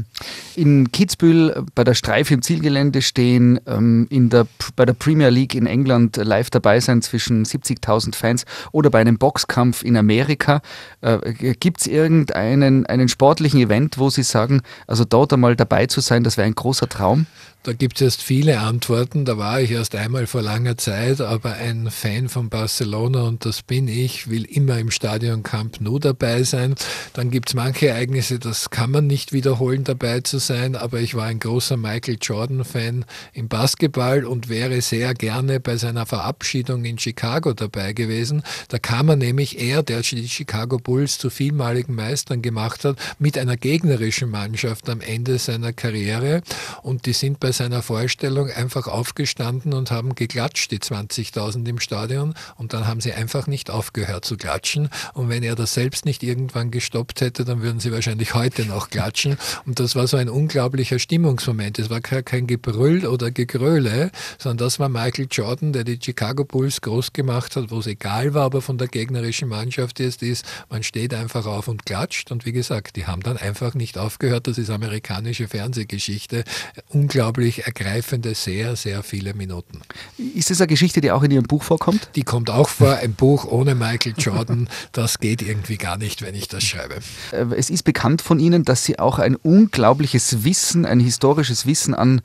In 0.58 0.92
Kitzbühel 0.92 1.64
bei 1.74 1.86
der 1.86 1.94
Streife 1.94 2.34
im 2.34 2.42
Zielgelände 2.42 3.02
stehen, 3.02 3.62
ähm, 3.66 4.08
in 4.10 4.30
der, 4.30 4.46
bei 4.76 4.86
der 4.86 4.94
Premier 4.94 5.30
League 5.30 5.56
in 5.56 5.66
England 5.66 6.18
live 6.18 6.50
dabei 6.50 6.82
sein 6.82 7.02
zwischen 7.02 7.46
70.000 7.46 8.14
Fans 8.14 8.46
oder 8.74 8.90
bei 8.90 9.00
einem 9.00 9.18
Boxkampf 9.18 9.84
in 9.84 9.96
Amerika. 9.96 10.62
Äh, 11.00 11.54
Gibt 11.54 11.80
es 11.80 11.88
irgendeinen 11.88 12.86
einen 12.86 13.08
sportlichen 13.08 13.62
Event, 13.62 13.98
wo 13.98 14.10
Sie 14.10 14.24
sagen, 14.24 14.62
also 14.86 15.06
dort 15.06 15.32
einmal 15.32 15.56
dabei 15.56 15.88
zu 15.88 16.02
sein, 16.02 16.26
das 16.26 16.36
wäre 16.36 16.48
ein 16.48 16.56
großer 16.56 16.90
Traum? 16.90 17.26
Da 17.66 17.74
gibt 17.74 17.96
es 17.96 18.02
erst 18.02 18.22
viele 18.22 18.60
Antworten. 18.60 19.26
Da 19.26 19.40
war 19.40 19.60
ich 19.60 19.72
erst 19.72 19.96
einmal 19.96 20.28
vor 20.28 20.44
langer 20.44 20.78
Zeit, 20.78 21.20
aber 21.20 21.54
ein 21.54 21.90
Fan 21.90 22.30
von 22.30 22.50
Barcelona 22.50 23.24
und 23.24 23.44
das 23.44 23.64
bin 23.64 23.88
ich, 23.88 24.30
will 24.30 24.46
immer 24.46 24.78
im 24.78 24.92
Stadion 24.92 25.42
Camp 25.42 25.82
Nou 25.82 25.98
dabei 25.98 26.44
sein. 26.44 26.76
Dann 27.14 27.32
gibt 27.32 27.50
es 27.50 27.56
manche 27.56 27.88
Ereignisse, 27.88 28.38
das 28.38 28.70
kann 28.70 28.92
man 28.92 29.08
nicht 29.08 29.34
wiederholen, 29.34 29.84
dabei 29.84 30.20
zu 30.20 30.38
sein, 30.38 30.76
aber 30.76 31.00
ich 31.00 31.16
war 31.16 31.26
ein 31.26 31.40
großer 31.40 31.76
Michael 31.76 32.20
Jordan-Fan 32.22 33.04
im 33.34 33.48
Basketball 33.48 34.26
und 34.26 34.48
wäre 34.48 34.80
sehr 34.82 35.16
gerne 35.16 35.60
bei 35.60 35.78
seiner 35.78 36.06
Verabschiedung 36.06 36.86
in 36.86 37.00
Chicago 37.00 37.54
dabei 37.54 37.94
gewesen. 37.94 38.44
Da 38.68 38.78
kam 38.78 39.10
er 39.10 39.16
nämlich, 39.16 39.60
er, 39.60 39.82
der 39.82 40.02
die 40.02 40.30
Chicago 40.30 40.78
Bulls 40.78 41.18
zu 41.18 41.32
vielmaligen 41.32 41.96
Meistern 41.96 42.44
gemacht 42.44 42.86
hat, 42.86 43.00
mit 43.18 43.40
einer 43.40 43.58
gegnerischen 43.58 44.30
Mannschaft 44.30 44.88
am 44.88 45.02
Ende 45.02 45.40
seiner 45.40 45.74
Karriere 45.74 46.44
und 46.84 47.08
die 47.08 47.14
sind 47.14 47.40
bei 47.40 47.55
seiner 47.56 47.82
Vorstellung 47.82 48.50
einfach 48.50 48.88
aufgestanden 48.88 49.74
und 49.74 49.92
haben 49.92 50.16
geklatscht, 50.16 50.72
die 50.72 50.80
20.000 50.80 51.68
im 51.68 51.80
Stadion. 51.80 52.34
Und 52.58 52.74
dann 52.74 52.88
haben 52.88 53.02
sie 53.02 53.14
einfach 53.14 53.48
nicht 53.48 53.70
aufgehört 53.70 54.26
zu 54.26 54.38
klatschen. 54.38 54.90
Und 55.14 55.30
wenn 55.30 55.44
er 55.44 55.56
das 55.56 55.74
selbst 55.74 56.06
nicht 56.06 56.24
irgendwann 56.24 56.72
gestoppt 56.72 57.22
hätte, 57.22 57.46
dann 57.46 57.62
würden 57.62 57.80
sie 57.80 57.92
wahrscheinlich 57.92 58.34
heute 58.34 58.66
noch 58.66 58.90
klatschen. 58.90 59.38
Und 59.66 59.80
das 59.80 59.96
war 59.96 60.08
so 60.08 60.18
ein 60.18 60.30
unglaublicher 60.30 61.00
Stimmungsmoment. 61.00 61.80
Es 61.80 61.90
war 61.90 62.02
kein 62.02 62.48
Gebrüll 62.48 63.06
oder 63.06 63.32
Gegröle, 63.32 64.12
sondern 64.38 64.66
das 64.66 64.80
war 64.80 64.90
Michael 64.90 65.28
Jordan, 65.32 65.74
der 65.74 65.84
die 65.84 66.00
Chicago 66.02 66.46
Bulls 66.46 66.82
groß 66.82 67.14
gemacht 67.14 67.56
hat, 67.56 67.72
wo 67.72 67.80
es 67.80 67.88
egal 67.88 68.34
war, 68.34 68.44
aber 68.44 68.62
von 68.62 68.78
der 68.78 68.88
gegnerischen 68.88 69.50
Mannschaft 69.50 70.00
jetzt 70.00 70.22
ist. 70.22 70.46
Man 70.70 70.84
steht 70.84 71.14
einfach 71.14 71.46
auf 71.46 71.68
und 71.68 71.86
klatscht. 71.86 72.32
Und 72.32 72.46
wie 72.46 72.52
gesagt, 72.52 72.96
die 72.96 73.08
haben 73.08 73.22
dann 73.22 73.38
einfach 73.38 73.74
nicht 73.74 73.98
aufgehört. 73.98 74.48
Das 74.48 74.58
ist 74.58 74.70
amerikanische 74.70 75.48
Fernsehgeschichte. 75.48 76.44
Unglaublich 76.90 77.45
unglaublich 77.46 77.66
ergreifende, 77.66 78.34
sehr, 78.34 78.76
sehr 78.76 79.04
viele 79.04 79.34
Minuten. 79.34 79.82
Ist 80.18 80.50
das 80.50 80.62
eine 80.62 80.68
Geschichte, 80.68 81.02
die 81.02 81.12
auch 81.12 81.22
in 81.24 81.32
Ihrem 81.32 81.46
Buch 81.46 81.62
vorkommt? 81.62 82.10
Die 82.16 82.24
kommt 82.24 82.50
auch 82.50 82.70
vor. 82.70 82.96
Ein 82.96 83.14
Buch 83.14 83.46
ohne 83.46 83.76
Michael 83.76 84.16
Jordan, 84.18 84.68
das 84.92 85.20
geht 85.20 85.42
irgendwie 85.42 85.78
gar 85.78 85.98
nicht, 85.98 86.24
wenn 86.24 86.34
ich 86.34 86.48
das 86.48 86.64
schreibe. 86.64 86.96
Äh, 87.32 87.46
es 87.56 87.70
ist 87.70 87.84
bekannt 87.84 88.22
von 88.22 88.40
Ihnen, 88.40 88.64
dass 88.64 88.84
Sie 88.84 88.98
auch 88.98 89.20
ein 89.20 89.36
unglaubliches 89.36 90.44
Wissen, 90.44 90.86
ein 90.86 91.00
historisches 91.00 91.68
Wissen 91.68 91.94
an 91.94 92.22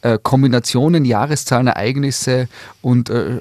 äh, 0.00 0.18
Kombinationen, 0.22 1.04
Jahreszahlen, 1.04 1.66
Ereignisse 1.66 2.48
und 2.80 3.10
äh, 3.10 3.36
äh 3.36 3.40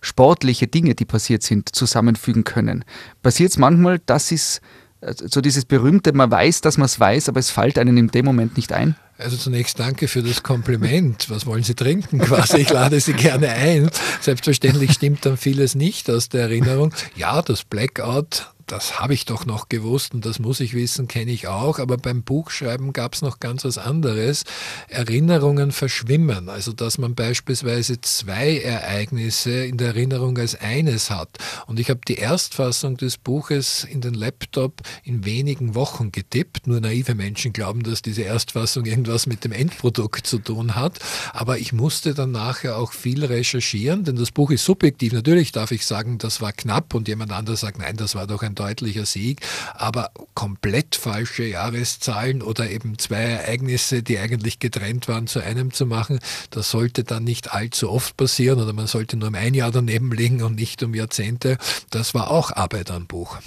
sportliche 0.00 0.66
Dinge, 0.66 0.94
die 0.94 1.04
passiert 1.04 1.42
sind, 1.44 1.74
zusammenfügen 1.74 2.42
können. 2.42 2.84
Passiert 3.22 3.52
es 3.52 3.58
manchmal, 3.58 4.00
dass 4.06 4.32
es 4.32 4.60
so 5.02 5.40
dieses 5.40 5.64
berühmte, 5.64 6.12
man 6.12 6.30
weiß, 6.30 6.60
dass 6.60 6.78
man 6.78 6.86
es 6.86 6.98
weiß, 6.98 7.28
aber 7.28 7.40
es 7.40 7.50
fällt 7.50 7.78
einem 7.78 7.96
in 7.96 8.08
dem 8.08 8.24
Moment 8.24 8.56
nicht 8.56 8.72
ein? 8.72 8.96
Also 9.22 9.36
zunächst 9.36 9.78
danke 9.78 10.08
für 10.08 10.22
das 10.22 10.42
Kompliment. 10.42 11.30
Was 11.30 11.46
wollen 11.46 11.62
Sie 11.62 11.74
trinken 11.74 12.18
quasi? 12.18 12.58
Ich 12.58 12.70
lade 12.70 13.00
Sie 13.00 13.12
gerne 13.12 13.50
ein. 13.50 13.90
Selbstverständlich 14.20 14.92
stimmt 14.92 15.24
dann 15.24 15.36
vieles 15.36 15.74
nicht 15.74 16.10
aus 16.10 16.28
der 16.28 16.42
Erinnerung. 16.42 16.92
Ja, 17.16 17.42
das 17.42 17.64
Blackout 17.64 18.52
das 18.72 18.98
habe 18.98 19.12
ich 19.12 19.26
doch 19.26 19.44
noch 19.44 19.68
gewusst 19.68 20.14
und 20.14 20.24
das 20.24 20.38
muss 20.38 20.58
ich 20.58 20.72
wissen, 20.72 21.06
kenne 21.06 21.30
ich 21.30 21.46
auch. 21.46 21.78
Aber 21.78 21.98
beim 21.98 22.22
Buchschreiben 22.22 22.94
gab 22.94 23.12
es 23.12 23.20
noch 23.20 23.38
ganz 23.38 23.66
was 23.66 23.76
anderes. 23.76 24.44
Erinnerungen 24.88 25.72
verschwimmen. 25.72 26.48
Also, 26.48 26.72
dass 26.72 26.96
man 26.96 27.14
beispielsweise 27.14 28.00
zwei 28.00 28.56
Ereignisse 28.60 29.66
in 29.66 29.76
der 29.76 29.88
Erinnerung 29.88 30.38
als 30.38 30.58
eines 30.58 31.10
hat. 31.10 31.28
Und 31.66 31.80
ich 31.80 31.90
habe 31.90 32.00
die 32.08 32.14
Erstfassung 32.14 32.96
des 32.96 33.18
Buches 33.18 33.84
in 33.84 34.00
den 34.00 34.14
Laptop 34.14 34.80
in 35.04 35.26
wenigen 35.26 35.74
Wochen 35.74 36.10
getippt. 36.10 36.66
Nur 36.66 36.80
naive 36.80 37.14
Menschen 37.14 37.52
glauben, 37.52 37.82
dass 37.82 38.00
diese 38.00 38.22
Erstfassung 38.22 38.86
irgendwas 38.86 39.26
mit 39.26 39.44
dem 39.44 39.52
Endprodukt 39.52 40.26
zu 40.26 40.38
tun 40.38 40.76
hat. 40.76 40.98
Aber 41.34 41.58
ich 41.58 41.74
musste 41.74 42.14
dann 42.14 42.30
nachher 42.30 42.78
auch 42.78 42.94
viel 42.94 43.22
recherchieren, 43.22 44.04
denn 44.04 44.16
das 44.16 44.30
Buch 44.30 44.50
ist 44.50 44.64
subjektiv. 44.64 45.12
Natürlich 45.12 45.52
darf 45.52 45.72
ich 45.72 45.84
sagen, 45.84 46.16
das 46.16 46.40
war 46.40 46.54
knapp 46.54 46.94
und 46.94 47.06
jemand 47.06 47.32
anderes 47.32 47.60
sagt, 47.60 47.78
nein, 47.78 47.98
das 47.98 48.14
war 48.14 48.26
doch 48.26 48.42
ein 48.42 48.54
deutlicher 48.62 49.06
Sieg, 49.06 49.40
aber 49.74 50.10
komplett 50.34 50.94
falsche 50.94 51.44
Jahreszahlen 51.44 52.42
oder 52.42 52.70
eben 52.70 52.98
zwei 52.98 53.22
Ereignisse, 53.22 54.02
die 54.02 54.18
eigentlich 54.18 54.58
getrennt 54.60 55.08
waren, 55.08 55.26
zu 55.26 55.40
einem 55.40 55.72
zu 55.72 55.86
machen, 55.86 56.20
das 56.50 56.70
sollte 56.70 57.04
dann 57.04 57.24
nicht 57.24 57.52
allzu 57.52 57.90
oft 57.90 58.16
passieren 58.16 58.60
oder 58.60 58.72
man 58.72 58.86
sollte 58.86 59.16
nur 59.16 59.28
um 59.28 59.34
ein 59.34 59.54
Jahr 59.54 59.70
daneben 59.70 60.12
liegen 60.12 60.42
und 60.42 60.54
nicht 60.54 60.82
um 60.82 60.94
Jahrzehnte. 60.94 61.58
Das 61.90 62.14
war 62.14 62.30
auch 62.30 62.52
Arbeit 62.52 62.90
am 62.90 63.06
Buch. 63.06 63.38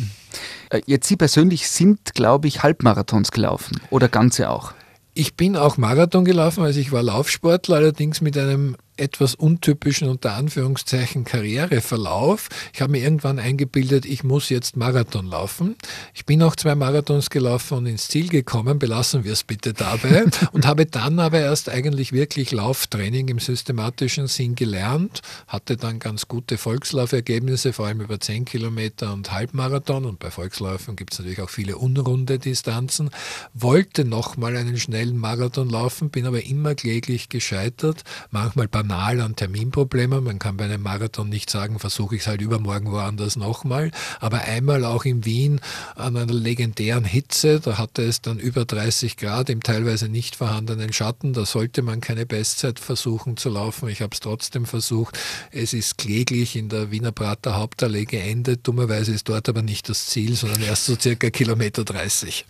Äh, 0.70 0.82
jetzt 0.86 1.08
Sie 1.08 1.16
persönlich 1.16 1.70
sind, 1.70 2.14
glaube 2.14 2.48
ich, 2.48 2.64
Halbmarathons 2.64 3.32
gelaufen 3.32 3.80
oder 3.90 4.10
ganze 4.10 4.50
auch. 4.50 4.74
Ich 5.14 5.36
bin 5.36 5.56
auch 5.56 5.78
Marathon 5.78 6.26
gelaufen, 6.26 6.64
also 6.64 6.78
ich 6.78 6.92
war 6.92 7.02
Laufsportler, 7.02 7.78
allerdings 7.78 8.20
mit 8.20 8.38
einem 8.38 8.76
etwas 8.98 9.36
untypischen 9.36 10.08
unter 10.08 10.34
Anführungszeichen 10.34 11.26
Karriereverlauf. 11.26 12.50
Ich 12.74 12.82
habe 12.82 12.94
mir 12.94 13.04
irgendwann 13.04 13.40
eingebildet, 13.40 14.06
ich 14.06 14.24
muss 14.24 14.50
jetzt 14.50 14.78
Marathon 14.78 15.28
laufen. 15.28 15.76
Ich 16.14 16.26
bin 16.26 16.42
auch 16.42 16.56
zwei 16.56 16.76
Marathons 16.76 17.30
gelaufen 17.30 17.80
und 17.80 17.86
ins 17.86 18.08
Ziel 18.08 18.30
gekommen, 18.30 18.80
belassen 18.80 19.24
wir 19.24 19.34
es 19.34 19.44
bitte 19.44 19.74
dabei. 19.74 20.26
Und 20.52 20.66
habe 20.66 20.86
dann 20.86 21.20
aber 21.20 21.40
erst 21.40 21.70
eigentlich 21.70 22.12
wirklich 22.14 22.52
Lauftraining 22.52 23.28
im 23.28 23.40
systematischen 23.40 24.28
Sinn 24.28 24.56
gelernt, 24.56 25.22
hatte 25.48 25.76
dann 25.76 26.00
ganz 26.00 26.28
gute 26.28 26.58
Volkslaufergebnisse, 26.58 27.74
vor 27.74 27.88
allem 27.88 28.02
über 28.02 28.20
10 28.20 28.46
Kilometer 28.46 29.12
und 29.12 29.32
Halbmarathon. 29.32 30.06
Und 30.06 30.20
bei 30.20 30.32
Volksläufen 30.32 30.96
gibt 30.96 31.14
es 31.14 31.20
natürlich 31.20 31.42
auch 31.42 31.50
viele 31.50 31.78
unrunde 31.78 32.40
Distanzen, 32.40 33.10
wollte 33.54 34.06
nochmal 34.06 34.56
einen 34.56 34.78
schnellen 34.78 35.18
Marathon 35.18 35.70
laufen, 35.70 36.10
bin 36.10 36.26
aber 36.26 36.46
immer 36.46 36.76
kläglich 36.76 37.30
gescheitert, 37.30 38.04
manchmal 38.32 38.68
beim 38.68 38.85
banal 38.86 39.22
an 39.22 39.36
Terminproblemen. 39.36 40.24
Man 40.24 40.40
kann 40.40 40.58
bei 40.58 40.66
einem 40.66 40.84
Marathon 40.84 41.30
nicht 41.30 41.50
sagen, 41.50 41.80
versuche 41.80 42.16
ich 42.16 42.22
es 42.22 42.28
halt 42.28 42.42
übermorgen 42.42 42.92
woanders 42.92 43.36
nochmal. 43.36 43.90
Aber 44.20 44.42
einmal 44.42 44.86
auch 44.86 45.06
in 45.06 45.26
Wien 45.26 45.60
an 45.96 46.18
einer 46.18 46.32
legendären 46.32 47.06
Hitze, 47.06 47.60
da 47.60 47.78
hatte 47.78 48.04
es 48.04 48.22
dann 48.22 48.40
über 48.40 48.66
30 48.66 49.18
Grad 49.18 49.50
im 49.50 49.64
teilweise 49.64 50.08
nicht 50.08 50.36
vorhandenen 50.36 50.94
Schatten. 50.94 51.34
Da 51.34 51.46
sollte 51.46 51.82
man 51.82 52.02
keine 52.02 52.26
Bestzeit 52.26 52.80
versuchen 52.80 53.38
zu 53.38 53.50
laufen. 53.50 53.90
Ich 53.90 54.02
habe 54.02 54.14
es 54.14 54.20
trotzdem 54.20 54.66
versucht. 54.66 55.18
Es 55.52 55.74
ist 55.74 55.98
kläglich 55.98 56.56
in 56.56 56.70
der 56.70 56.92
Wiener 56.92 57.12
Prater 57.12 57.56
Hauptallee 57.56 58.06
geendet. 58.06 58.68
Dummerweise 58.68 59.12
ist 59.14 59.28
dort 59.30 59.50
aber 59.50 59.64
nicht 59.64 59.90
das 59.90 60.06
Ziel, 60.08 60.36
sondern 60.36 60.62
erst 60.62 60.86
so 60.86 60.96
circa 60.96 61.30
Kilometer 61.30 61.84
30. 61.84 62.46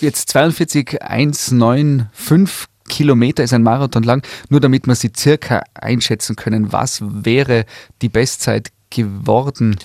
Jetzt 0.00 0.30
42,195 0.30 2.71
Kilometer 2.88 3.42
ist 3.42 3.52
ein 3.52 3.62
Marathon 3.62 4.02
lang, 4.02 4.26
nur 4.48 4.60
damit 4.60 4.86
wir 4.86 4.94
sie 4.94 5.12
circa 5.16 5.62
einschätzen 5.74 6.36
können. 6.36 6.72
Was 6.72 7.00
wäre 7.02 7.64
die 8.00 8.08
Bestzeit 8.08 8.70
geworden? 8.90 9.76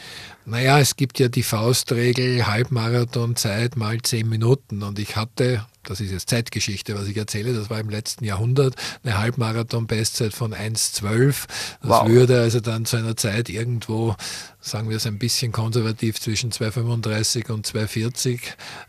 Naja, 0.46 0.80
es 0.80 0.96
gibt 0.96 1.20
ja 1.20 1.28
die 1.28 1.44
Faustregel 1.44 2.48
Halbmarathonzeit 2.48 3.76
mal 3.76 4.02
zehn 4.02 4.30
Minuten 4.30 4.82
und 4.82 4.98
ich 4.98 5.18
hatte 5.18 5.66
das 5.89 6.02
ist 6.02 6.12
jetzt 6.12 6.30
Zeitgeschichte, 6.30 6.95
was 6.95 7.08
ich 7.08 7.15
erzähle, 7.15 7.54
das 7.54 7.69
war 7.69 7.80
im 7.80 7.89
letzten 7.89 8.26
Jahrhundert 8.26 8.76
eine 9.04 9.17
Halbmarathon-Bestzeit 9.17 10.34
von 10.34 10.54
1,12. 10.54 11.45
Das 11.82 11.89
wow. 11.89 12.08
würde 12.08 12.41
also 12.41 12.60
dann 12.60 12.86
zu 12.86 12.97
einer 12.97 13.15
Zeit 13.15 13.50
irgendwo, 13.50 14.15
sagen 14.60 14.89
wir 14.89 14.97
es 14.97 15.08
ein 15.08 15.17
bisschen 15.17 15.52
konservativ, 15.52 16.19
zwischen 16.19 16.52
2,35 16.52 17.52
und 17.52 17.67
2,40 17.67 18.39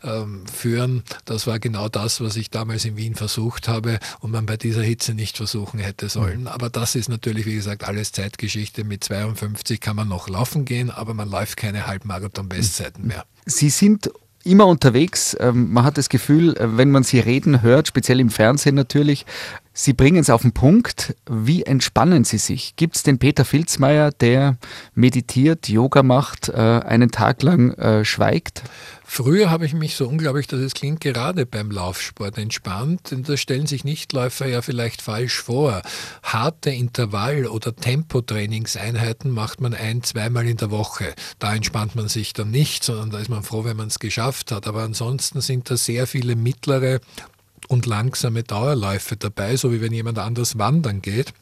ähm, 0.03 0.45
führen. 0.47 1.03
Das 1.25 1.47
war 1.47 1.59
genau 1.59 1.87
das, 1.87 2.19
was 2.21 2.35
ich 2.35 2.49
damals 2.49 2.83
in 2.85 2.97
Wien 2.97 3.15
versucht 3.15 3.67
habe 3.67 3.99
und 4.19 4.31
man 4.31 4.45
bei 4.45 4.57
dieser 4.57 4.83
Hitze 4.83 5.13
nicht 5.13 5.37
versuchen 5.37 5.79
hätte 5.79 6.09
sollen. 6.09 6.41
Mhm. 6.41 6.47
Aber 6.47 6.69
das 6.69 6.95
ist 6.95 7.07
natürlich, 7.07 7.45
wie 7.45 7.55
gesagt, 7.55 7.85
alles 7.85 8.11
Zeitgeschichte. 8.11 8.83
Mit 8.83 9.03
52 9.05 9.79
kann 9.79 9.95
man 9.95 10.07
noch 10.07 10.27
laufen 10.27 10.65
gehen, 10.65 10.91
aber 10.91 11.13
man 11.13 11.29
läuft 11.29 11.57
keine 11.57 11.87
Halbmarathon-Bestzeiten 11.87 13.07
mehr. 13.07 13.25
Sie 13.45 13.69
sind 13.69 14.11
immer 14.43 14.67
unterwegs. 14.67 15.35
Ähm, 15.39 15.71
man 15.71 15.83
hat 15.83 15.97
das 15.97 16.09
Gefühl, 16.09 16.55
äh, 16.57 16.77
wenn 16.77 16.91
man 16.91 17.03
sie 17.03 17.19
reden 17.19 17.61
hört, 17.61 17.87
speziell 17.87 18.19
im 18.19 18.29
Fernsehen 18.29 18.75
natürlich, 18.75 19.25
sie 19.79 19.93
bringen 19.93 20.17
es 20.17 20.29
auf 20.29 20.41
den 20.41 20.51
Punkt. 20.51 21.15
Wie 21.29 21.63
entspannen 21.63 22.25
sie 22.25 22.37
sich? 22.37 22.75
Gibt 22.75 22.97
es 22.97 23.03
den 23.03 23.17
Peter 23.17 23.45
Filzmeier, 23.45 24.11
der 24.11 24.57
meditiert, 24.93 25.69
Yoga 25.69 26.03
macht, 26.03 26.49
äh, 26.49 26.53
einen 26.53 27.11
Tag 27.11 27.41
lang 27.43 27.73
äh, 27.75 28.03
schweigt? 28.03 28.63
Früher 29.05 29.49
habe 29.49 29.65
ich 29.65 29.73
mich 29.73 29.95
so 29.95 30.07
unglaublich, 30.07 30.45
dass 30.45 30.59
es 30.59 30.75
klingt, 30.75 31.01
gerade 31.01 31.47
beim 31.47 31.71
Laufsport 31.71 32.37
entspannt. 32.37 33.11
Und 33.11 33.27
da 33.27 33.37
stellen 33.37 33.65
sich 33.65 33.83
Nichtläufer 33.83 34.45
ja 34.45 34.61
vielleicht 34.61 35.01
falsch 35.01 35.41
vor. 35.41 35.81
Harte 36.21 36.69
Intervall- 36.69 37.47
oder 37.47 37.75
Tempotrainingseinheiten 37.75 39.31
macht 39.31 39.61
man 39.61 39.73
ein-, 39.73 40.03
zweimal 40.03 40.47
in 40.47 40.57
der 40.57 40.69
Woche. 40.69 41.15
Da 41.39 41.55
entspannt 41.55 41.95
man 41.95 42.07
sich 42.07 42.33
dann 42.33 42.51
nicht, 42.51 42.83
sondern 42.83 43.09
da 43.09 43.17
ist 43.17 43.29
man 43.29 43.41
froh, 43.41 43.63
wenn 43.63 43.77
man 43.77 43.87
es 43.87 43.97
geschafft 43.97 44.51
hat. 44.51 44.67
Aber 44.67 44.83
ansonsten 44.83 45.41
sind 45.41 45.71
da 45.71 45.77
sehr 45.77 46.05
viele 46.05 46.35
mittlere 46.35 46.99
und 47.67 47.85
langsame 47.85 48.43
Dauerläufe 48.43 49.17
dabei, 49.17 49.55
so 49.57 49.71
wie 49.71 49.81
wenn 49.81 49.93
jemand 49.93 50.19
anders 50.19 50.57
wandern 50.57 51.01
geht. 51.01 51.33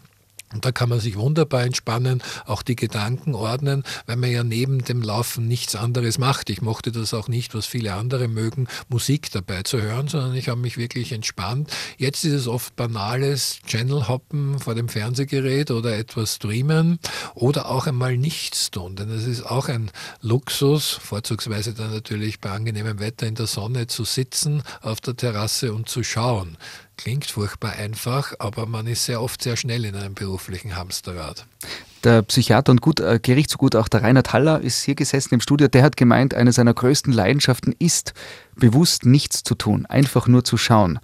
Und 0.53 0.63
da 0.63 0.71
kann 0.71 0.88
man 0.88 1.01
sich 1.01 1.17
wunderbar 1.17 1.63
entspannen, 1.63 2.23
auch 2.45 2.62
die 2.62 2.77
Gedanken 2.77 3.36
ordnen, 3.36 3.83
weil 4.05 4.15
man 4.15 4.31
ja 4.31 4.43
neben 4.43 4.83
dem 4.86 5.01
Laufen 5.01 5.45
nichts 5.45 5.75
anderes 5.75 6.19
macht. 6.19 6.49
Ich 6.49 6.62
mochte 6.62 6.93
das 6.93 7.13
auch 7.13 7.27
nicht, 7.27 7.53
was 7.53 7.65
viele 7.65 7.93
andere 7.93 8.29
mögen, 8.29 8.67
Musik 8.88 9.29
dabei 9.31 9.63
zu 9.63 9.81
hören, 9.81 10.07
sondern 10.07 10.36
ich 10.36 10.47
habe 10.47 10.62
mich 10.62 10.77
wirklich 10.77 11.12
entspannt. 11.12 11.71
Jetzt 11.97 12.23
ist 12.23 12.33
es 12.33 12.47
oft 12.47 12.77
banales 12.77 13.60
Channel-Hoppen 13.67 14.60
vor 14.60 14.73
dem 14.73 14.88
Fernsehgerät 14.88 15.69
oder 15.69 15.97
etwas 15.97 16.36
streamen 16.36 16.99
oder 17.36 17.69
auch 17.69 17.88
einmal 17.88 18.17
nichts 18.17 18.71
tun, 18.71 18.95
denn 18.95 19.10
es 19.10 19.25
ist 19.25 19.45
auch 19.45 19.67
ein 19.67 19.91
Luxus, 20.21 20.91
vorzugsweise 20.91 21.73
dann 21.73 21.91
natürlich 21.91 22.39
bei 22.39 22.51
angenehmem 22.51 22.99
Wetter 22.99 23.27
in 23.27 23.36
der 23.36 23.47
Sonne 23.47 23.88
zu 23.88 24.05
sitzen 24.05 24.63
auf 24.81 25.01
der 25.01 25.17
Terrasse 25.17 25.73
und 25.73 25.89
zu 25.89 26.03
schauen. 26.03 26.57
Klingt 26.97 27.25
furchtbar 27.25 27.73
einfach, 27.73 28.33
aber 28.39 28.65
man 28.65 28.88
ist 28.88 29.05
sehr 29.05 29.21
oft 29.21 29.41
sehr 29.41 29.55
schnell 29.55 29.86
in 29.86 29.95
einem 29.95 30.15
beruflichen 30.15 30.75
Hamsterrad. 30.75 31.45
Der 32.03 32.23
Psychiater 32.23 32.71
und 32.71 32.81
Gut, 32.81 32.99
äh, 32.99 33.19
Gerichtsgutachter 33.21 34.01
Reinhard 34.01 34.33
Haller 34.33 34.62
ist 34.62 34.83
hier 34.83 34.95
gesessen 34.95 35.36
im 35.36 35.41
Studio. 35.41 35.67
Der 35.67 35.83
hat 35.83 35.95
gemeint, 35.95 36.33
eine 36.33 36.51
seiner 36.51 36.73
größten 36.73 37.13
Leidenschaften 37.13 37.75
ist, 37.79 38.13
bewusst 38.57 39.05
nichts 39.05 39.43
zu 39.43 39.55
tun, 39.55 39.85
einfach 39.85 40.27
nur 40.27 40.43
zu 40.43 40.57
schauen. 40.57 40.99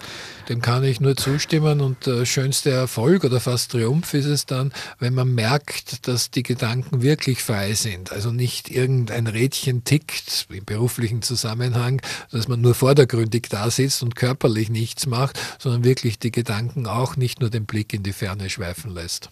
Dem 0.49 0.61
kann 0.61 0.83
ich 0.83 0.99
nur 0.99 1.15
zustimmen 1.15 1.79
und 1.79 2.05
der 2.05 2.25
schönste 2.25 2.71
Erfolg 2.71 3.23
oder 3.23 3.39
fast 3.39 3.71
Triumph 3.71 4.13
ist 4.13 4.25
es 4.25 4.45
dann, 4.45 4.73
wenn 4.99 5.13
man 5.13 5.33
merkt, 5.33 6.07
dass 6.07 6.31
die 6.31 6.43
Gedanken 6.43 7.01
wirklich 7.01 7.41
frei 7.41 7.73
sind. 7.73 8.11
Also 8.11 8.31
nicht 8.31 8.69
irgendein 8.69 9.27
Rädchen 9.27 9.85
tickt 9.85 10.47
im 10.49 10.65
beruflichen 10.65 11.21
Zusammenhang, 11.21 12.01
dass 12.31 12.47
man 12.47 12.59
nur 12.59 12.75
vordergründig 12.75 13.47
da 13.49 13.69
sitzt 13.69 14.03
und 14.03 14.15
körperlich 14.15 14.69
nichts 14.69 15.05
macht, 15.05 15.39
sondern 15.59 15.83
wirklich 15.83 16.19
die 16.19 16.31
Gedanken 16.31 16.87
auch 16.87 17.15
nicht 17.15 17.39
nur 17.39 17.49
den 17.49 17.65
Blick 17.65 17.93
in 17.93 18.03
die 18.03 18.13
Ferne 18.13 18.49
schweifen 18.49 18.93
lässt. 18.93 19.29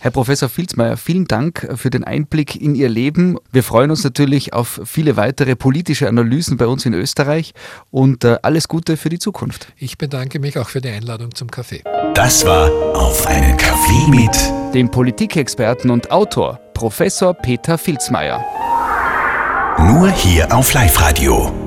Herr 0.00 0.10
Professor 0.10 0.48
Filzmeier, 0.48 0.96
vielen 0.96 1.26
Dank 1.26 1.68
für 1.76 1.90
den 1.90 2.04
Einblick 2.04 2.60
in 2.60 2.74
Ihr 2.74 2.88
Leben. 2.88 3.38
Wir 3.52 3.62
freuen 3.62 3.90
uns 3.90 4.04
natürlich 4.04 4.52
auf 4.52 4.80
viele 4.84 5.16
weitere 5.16 5.56
politische 5.56 6.08
Analysen 6.08 6.56
bei 6.56 6.66
uns 6.66 6.84
in 6.84 6.94
Österreich 6.94 7.54
und 7.90 8.24
äh, 8.24 8.38
alles 8.42 8.68
Gute 8.68 8.96
für 8.96 9.08
die 9.08 9.18
Zukunft. 9.18 9.72
Ich 9.76 9.98
bedanke 9.98 10.38
mich 10.38 10.58
auch 10.58 10.68
für 10.68 10.80
die 10.80 10.90
Einladung 10.90 11.34
zum 11.34 11.50
Kaffee. 11.50 11.82
Das 12.14 12.44
war 12.44 12.70
auf 12.94 13.26
einen 13.26 13.56
Kaffee 13.56 14.10
mit 14.10 14.74
dem 14.74 14.90
Politikexperten 14.90 15.90
und 15.90 16.10
Autor 16.10 16.60
Professor 16.74 17.34
Peter 17.34 17.78
Filzmeier. 17.78 18.44
Nur 19.78 20.10
hier 20.10 20.54
auf 20.54 20.72
Live 20.74 21.00
Radio. 21.00 21.59